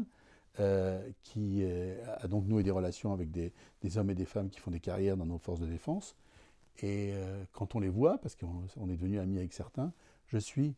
euh, 0.60 1.02
qui 1.24 1.64
a 1.64 2.28
donc 2.28 2.46
noué 2.46 2.64
des 2.64 2.72
relations 2.72 3.14
avec 3.14 3.32
des, 3.32 3.52
hommes 3.98 4.10
et 4.10 4.16
des 4.16 4.26
femmes 4.26 4.50
qui 4.50 4.60
font 4.60 4.72
des 4.72 4.80
carrières 4.80 5.18
dans 5.18 5.26
nos 5.26 5.38
forces 5.38 5.60
de 5.60 5.68
défense. 5.68 6.16
Et 6.82 7.12
euh, 7.14 7.44
quand 7.52 7.76
on 7.76 7.80
les 7.80 7.90
voit, 7.90 8.18
parce 8.20 8.36
qu'on 8.36 8.90
est 8.90 8.96
devenu 8.96 9.20
amis 9.20 9.38
avec 9.38 9.54
certains, 9.54 9.92
je 10.28 10.38
suis 10.38 10.76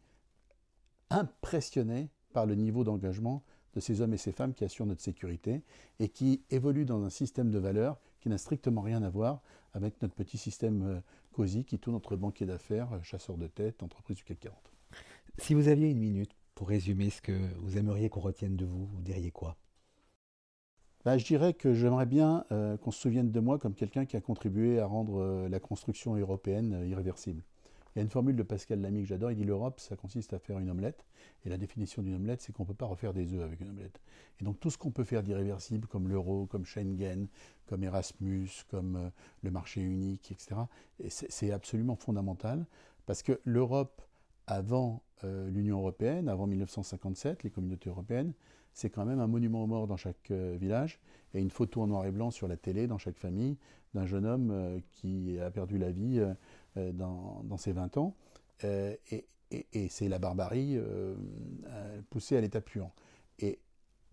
impressionné 1.09 2.09
par 2.33 2.45
le 2.45 2.55
niveau 2.55 2.83
d'engagement 2.83 3.43
de 3.73 3.79
ces 3.79 4.01
hommes 4.01 4.13
et 4.13 4.17
ces 4.17 4.31
femmes 4.31 4.53
qui 4.53 4.63
assurent 4.63 4.85
notre 4.85 5.01
sécurité 5.01 5.63
et 5.99 6.09
qui 6.09 6.43
évoluent 6.49 6.85
dans 6.85 7.03
un 7.03 7.09
système 7.09 7.51
de 7.51 7.59
valeurs 7.59 7.99
qui 8.19 8.29
n'a 8.29 8.37
strictement 8.37 8.81
rien 8.81 9.03
à 9.03 9.09
voir 9.09 9.41
avec 9.73 10.01
notre 10.01 10.15
petit 10.15 10.37
système 10.37 10.83
euh, 10.83 10.99
COSI 11.33 11.65
qui 11.65 11.79
tourne 11.79 11.95
entre 11.95 12.15
banquiers 12.15 12.45
d'affaires, 12.45 12.91
euh, 12.93 13.01
chasseurs 13.03 13.37
de 13.37 13.47
tête, 13.47 13.83
entreprises 13.83 14.17
du 14.17 14.23
CAC 14.23 14.39
40. 14.39 14.55
Si 15.37 15.53
vous 15.53 15.67
aviez 15.67 15.89
une 15.89 15.99
minute 15.99 16.31
pour 16.55 16.69
résumer 16.69 17.09
ce 17.09 17.21
que 17.21 17.37
vous 17.59 17.77
aimeriez 17.77 18.09
qu'on 18.09 18.19
retienne 18.19 18.57
de 18.57 18.65
vous, 18.65 18.85
vous 18.85 19.01
diriez 19.01 19.31
quoi? 19.31 19.55
Bah, 21.05 21.17
Je 21.17 21.25
dirais 21.25 21.53
que 21.53 21.73
j'aimerais 21.73 22.05
bien 22.05 22.45
euh, 22.51 22.77
qu'on 22.77 22.91
se 22.91 22.99
souvienne 22.99 23.31
de 23.31 23.39
moi 23.39 23.59
comme 23.59 23.73
quelqu'un 23.73 24.05
qui 24.05 24.17
a 24.17 24.21
contribué 24.21 24.79
à 24.79 24.85
rendre 24.85 25.47
la 25.49 25.59
construction 25.59 26.15
européenne 26.15 26.83
irréversible. 26.87 27.43
Il 27.93 27.99
y 27.99 28.01
a 28.01 28.03
une 28.03 28.09
formule 28.09 28.37
de 28.37 28.43
Pascal 28.43 28.79
Lamy 28.79 29.01
que 29.01 29.07
j'adore, 29.07 29.31
il 29.31 29.35
dit 29.35 29.43
l'Europe, 29.43 29.79
ça 29.81 29.97
consiste 29.97 30.31
à 30.31 30.39
faire 30.39 30.59
une 30.59 30.69
omelette, 30.69 31.05
et 31.43 31.49
la 31.49 31.57
définition 31.57 32.01
d'une 32.01 32.15
omelette, 32.15 32.41
c'est 32.41 32.53
qu'on 32.53 32.63
ne 32.63 32.67
peut 32.69 32.73
pas 32.73 32.85
refaire 32.85 33.13
des 33.13 33.33
œufs 33.33 33.43
avec 33.43 33.59
une 33.59 33.69
omelette. 33.69 33.99
Et 34.39 34.45
donc 34.45 34.61
tout 34.61 34.69
ce 34.69 34.77
qu'on 34.77 34.91
peut 34.91 35.03
faire 35.03 35.23
d'irréversible, 35.23 35.87
comme 35.87 36.07
l'euro, 36.07 36.45
comme 36.45 36.63
Schengen, 36.65 37.27
comme 37.65 37.83
Erasmus, 37.83 38.47
comme 38.69 38.95
euh, 38.95 39.09
le 39.41 39.51
marché 39.51 39.81
unique, 39.81 40.31
etc., 40.31 40.61
c'est 41.09 41.51
absolument 41.51 41.97
fondamental, 41.97 42.65
parce 43.05 43.23
que 43.23 43.41
l'Europe, 43.43 44.01
avant 44.51 45.03
euh, 45.23 45.49
l'Union 45.49 45.79
européenne, 45.79 46.27
avant 46.29 46.47
1957, 46.47 47.43
les 47.43 47.49
communautés 47.49 47.89
européennes, 47.89 48.33
c'est 48.73 48.89
quand 48.89 49.05
même 49.05 49.19
un 49.19 49.27
monument 49.27 49.63
aux 49.63 49.67
morts 49.67 49.87
dans 49.87 49.97
chaque 49.97 50.31
euh, 50.31 50.57
village, 50.59 50.99
et 51.33 51.39
une 51.39 51.51
photo 51.51 51.81
en 51.81 51.87
noir 51.87 52.05
et 52.05 52.11
blanc 52.11 52.31
sur 52.31 52.47
la 52.47 52.57
télé 52.57 52.87
dans 52.87 52.97
chaque 52.97 53.17
famille 53.17 53.57
d'un 53.93 54.05
jeune 54.05 54.25
homme 54.25 54.81
qui 54.93 55.37
a 55.39 55.51
perdu 55.51 55.77
la 55.77 55.91
vie 55.91 56.25
euh, 56.77 56.93
dans, 56.93 57.57
ses 57.57 57.73
20 57.73 57.97
ans. 57.97 58.15
Euh, 58.63 58.95
et, 59.09 59.25
c'est 59.89 60.07
la 60.07 60.19
barbarie 60.19 60.77
euh, 60.77 61.13
poussée 62.09 62.37
à 62.37 62.41
l'état 62.41 62.61
puant. 62.61 62.93
Et 63.39 63.59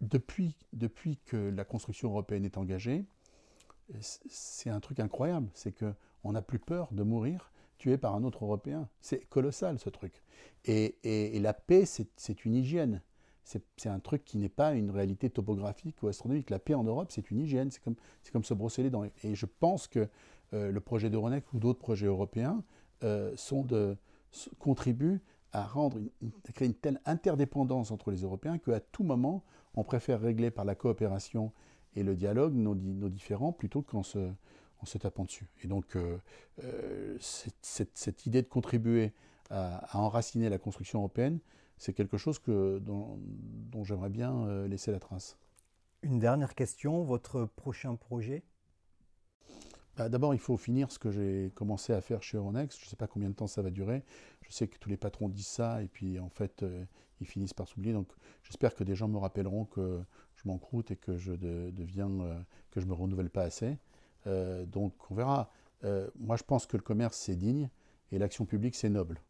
depuis 0.01 0.57
que 1.25 1.37
la 1.37 1.65
construction 1.65 2.09
européenne 2.11 2.45
est 2.45 2.59
engagée, 2.59 3.05
c'est 4.01 4.71
un 4.71 4.81
truc 4.81 4.99
incroyable. 4.99 5.49
C'est 5.55 5.73
qu'on 5.73 6.33
n'a 6.33 6.43
plus 6.43 6.59
peur 6.59 6.89
de 6.91 7.05
mourir 7.05 7.53
tué 7.79 7.97
par 7.97 8.15
un 8.15 8.25
autre 8.25 8.45
Européen. 8.45 8.89
C'est 9.01 9.29
colossal 9.29 9.79
ce 9.79 9.89
truc. 9.89 10.23
Et, 10.65 11.39
la 11.41 11.55
paix, 11.55 11.85
c'est 11.87 12.45
une 12.45 12.55
hygiène. 12.55 13.03
C'est 13.45 13.89
un 13.89 13.99
truc 13.99 14.25
qui 14.25 14.37
n'est 14.37 14.51
pas 14.51 14.75
une 14.75 14.91
réalité 14.91 15.31
topographique 15.31 16.03
ou 16.03 16.09
astronomique. 16.09 16.51
La 16.51 16.59
paix 16.59 16.75
en 16.75 16.85
Europe, 16.85 17.11
c'est 17.11 17.31
une 17.31 17.41
hygiène. 17.41 17.71
C'est 17.71 17.81
comme, 17.81 18.45
se 18.45 18.55
brosser 18.55 18.83
les 18.83 18.91
dents. 18.91 19.05
Et 19.23 19.35
je 19.35 19.47
pense 19.47 19.87
que 19.87 20.09
euh, 20.53 20.71
le 20.71 20.81
projet 20.81 21.09
d'Euronext 21.09 21.53
ou 21.55 21.59
d'autres 21.59 21.79
projets 21.79 22.07
européens 22.07 22.63
euh, 23.05 23.33
sont 23.37 23.63
de, 23.63 23.97
contribuent 24.59 25.21
à 25.53 25.65
rendre 25.65 25.99
créer 26.53 26.69
une 26.69 26.75
telle 26.75 27.01
interdépendance 27.07 27.91
entre 27.91 28.11
les 28.11 28.23
Européens 28.23 28.59
qu'à 28.59 28.81
tout 28.81 29.03
moment, 29.03 29.45
on 29.75 29.85
préfère 29.85 30.21
régler 30.21 30.51
par 30.51 30.67
la 30.67 30.75
coopération 30.75 31.53
et 31.95 32.03
le 32.03 32.17
dialogue 32.17 32.55
nos, 32.55 32.75
nos 32.75 33.09
différends 33.09 33.53
plutôt 33.53 33.81
qu'en 33.81 34.03
se, 34.03 34.31
en 34.81 34.87
se 34.87 34.99
tapant 34.99 35.25
dessus. 35.25 35.49
Et 35.63 35.67
donc, 35.67 35.97
euh, 35.97 36.19
cette, 37.21 38.27
idée 38.27 38.43
de 38.43 38.49
contribuer 38.49 39.13
à, 39.51 39.99
enraciner 39.99 40.49
la 40.49 40.59
construction 40.59 41.01
européenne, 41.01 41.39
c'est 41.77 41.93
quelque 41.93 42.17
chose 42.17 42.39
que, 42.39 42.79
dont, 42.79 43.19
dont 43.23 43.85
j'aimerais 43.85 44.11
bien 44.11 44.67
laisser 44.67 44.91
la 44.91 44.99
trace. 44.99 45.37
Une 46.03 46.19
dernière 46.19 46.55
question, 46.55 47.03
votre 47.03 47.45
prochain 47.45 47.97
projet? 47.97 48.45
Bah, 49.99 50.09
d'abord, 50.09 50.33
il 50.33 50.39
faut 50.39 50.57
finir 50.57 50.93
ce 50.93 50.99
que 51.01 51.11
j'ai 51.11 51.51
commencé 51.57 51.93
à 51.93 52.01
faire 52.01 52.23
chez 52.23 52.37
Euronext. 52.37 52.79
Je 52.79 52.85
ne 52.85 52.89
sais 52.89 52.95
pas 52.95 53.09
combien 53.09 53.29
de 53.29 53.35
temps 53.35 53.49
ça 53.49 53.63
va 53.63 53.71
durer. 53.71 54.05
Je 54.43 54.53
sais 54.53 54.69
que 54.69 54.79
tous 54.79 54.89
les 54.89 54.97
patrons 54.97 55.29
disent 55.29 55.49
ça 55.49 55.83
et 55.83 55.89
puis 55.89 56.21
en 56.21 56.29
fait, 56.29 56.63
euh, 56.63 56.85
ils 57.21 57.27
finissent 57.27 57.53
par 57.53 57.67
s'oublier. 57.67 57.93
Donc, 57.93 58.07
j'espère 58.45 58.77
que 58.77 58.85
des 58.85 58.95
gens 58.95 59.09
me 59.09 59.19
rappelleront 59.19 59.65
que 59.65 60.01
je 60.37 60.43
m'encroute 60.47 60.93
et 60.93 60.97
que 60.97 61.19
je 61.19 61.33
deviens, 61.33 62.11
euh, 62.21 62.41
que 62.71 62.81
je 62.81 62.87
me 62.87 62.95
renouvelle 62.95 63.29
pas 63.29 63.43
assez. 63.43 63.77
Euh, 64.29 64.65
donc, 64.67 64.93
on 65.11 65.15
verra. 65.15 65.51
moi, 66.19 66.37
je 66.37 66.45
pense 66.45 66.67
que 66.67 66.77
le 66.77 66.83
commerce 66.83 67.17
c'est 67.17 67.37
digne 67.37 67.69
et 68.13 68.19
l'action 68.19 68.45
publique 68.45 68.75
c'est 68.77 68.91
noble. 68.91 69.21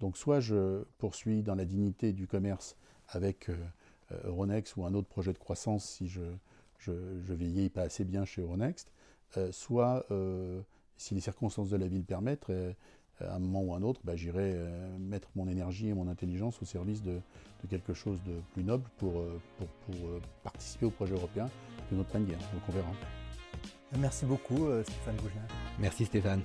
Donc, 0.00 0.16
soit 0.16 0.40
je 0.40 0.84
poursuis 0.98 1.42
dans 1.42 1.54
la 1.54 1.64
dignité 1.64 2.12
du 2.12 2.26
commerce 2.26 2.76
avec 3.08 3.50
Euronext 4.24 4.76
ou 4.76 4.84
un 4.84 4.94
autre 4.94 5.08
projet 5.08 5.32
de 5.32 5.38
croissance 5.38 5.84
si 5.84 6.08
je 6.08 6.22
je, 6.78 6.92
je 7.20 7.34
vieillis 7.34 7.70
pas 7.70 7.82
assez 7.82 8.04
bien 8.04 8.24
chez 8.24 8.40
Euronext 8.40 8.92
euh, 9.36 9.52
soit, 9.52 10.06
euh, 10.10 10.62
si 10.96 11.14
les 11.14 11.20
circonstances 11.20 11.68
de 11.68 11.76
la 11.76 11.86
vie 11.86 11.98
le 11.98 12.04
permettent, 12.04 12.48
euh, 12.50 12.72
à 13.20 13.34
un 13.34 13.38
moment 13.38 13.62
ou 13.62 13.74
à 13.74 13.76
un 13.76 13.82
autre, 13.82 14.00
bah, 14.04 14.14
j'irai 14.14 14.54
mettre 15.00 15.28
mon 15.34 15.48
énergie 15.48 15.88
et 15.88 15.94
mon 15.94 16.06
intelligence 16.06 16.62
au 16.62 16.64
service 16.64 17.02
de, 17.02 17.20
quelque 17.68 17.92
chose 17.92 18.22
de 18.22 18.34
plus 18.52 18.62
noble 18.62 18.88
pour, 18.96 19.24
participer 20.44 20.86
au 20.86 20.90
projet 20.90 21.14
européen 21.14 21.50
de 21.90 21.96
notre 21.96 22.16
manière. 22.16 22.38
Donc 22.38 22.62
on 22.68 22.72
verra. 22.72 22.92
Merci 23.96 24.26
beaucoup 24.26 24.68
Stéphane 24.82 25.16
Bougin. 25.16 25.46
Merci 25.78 26.04
Stéphane. 26.04 26.42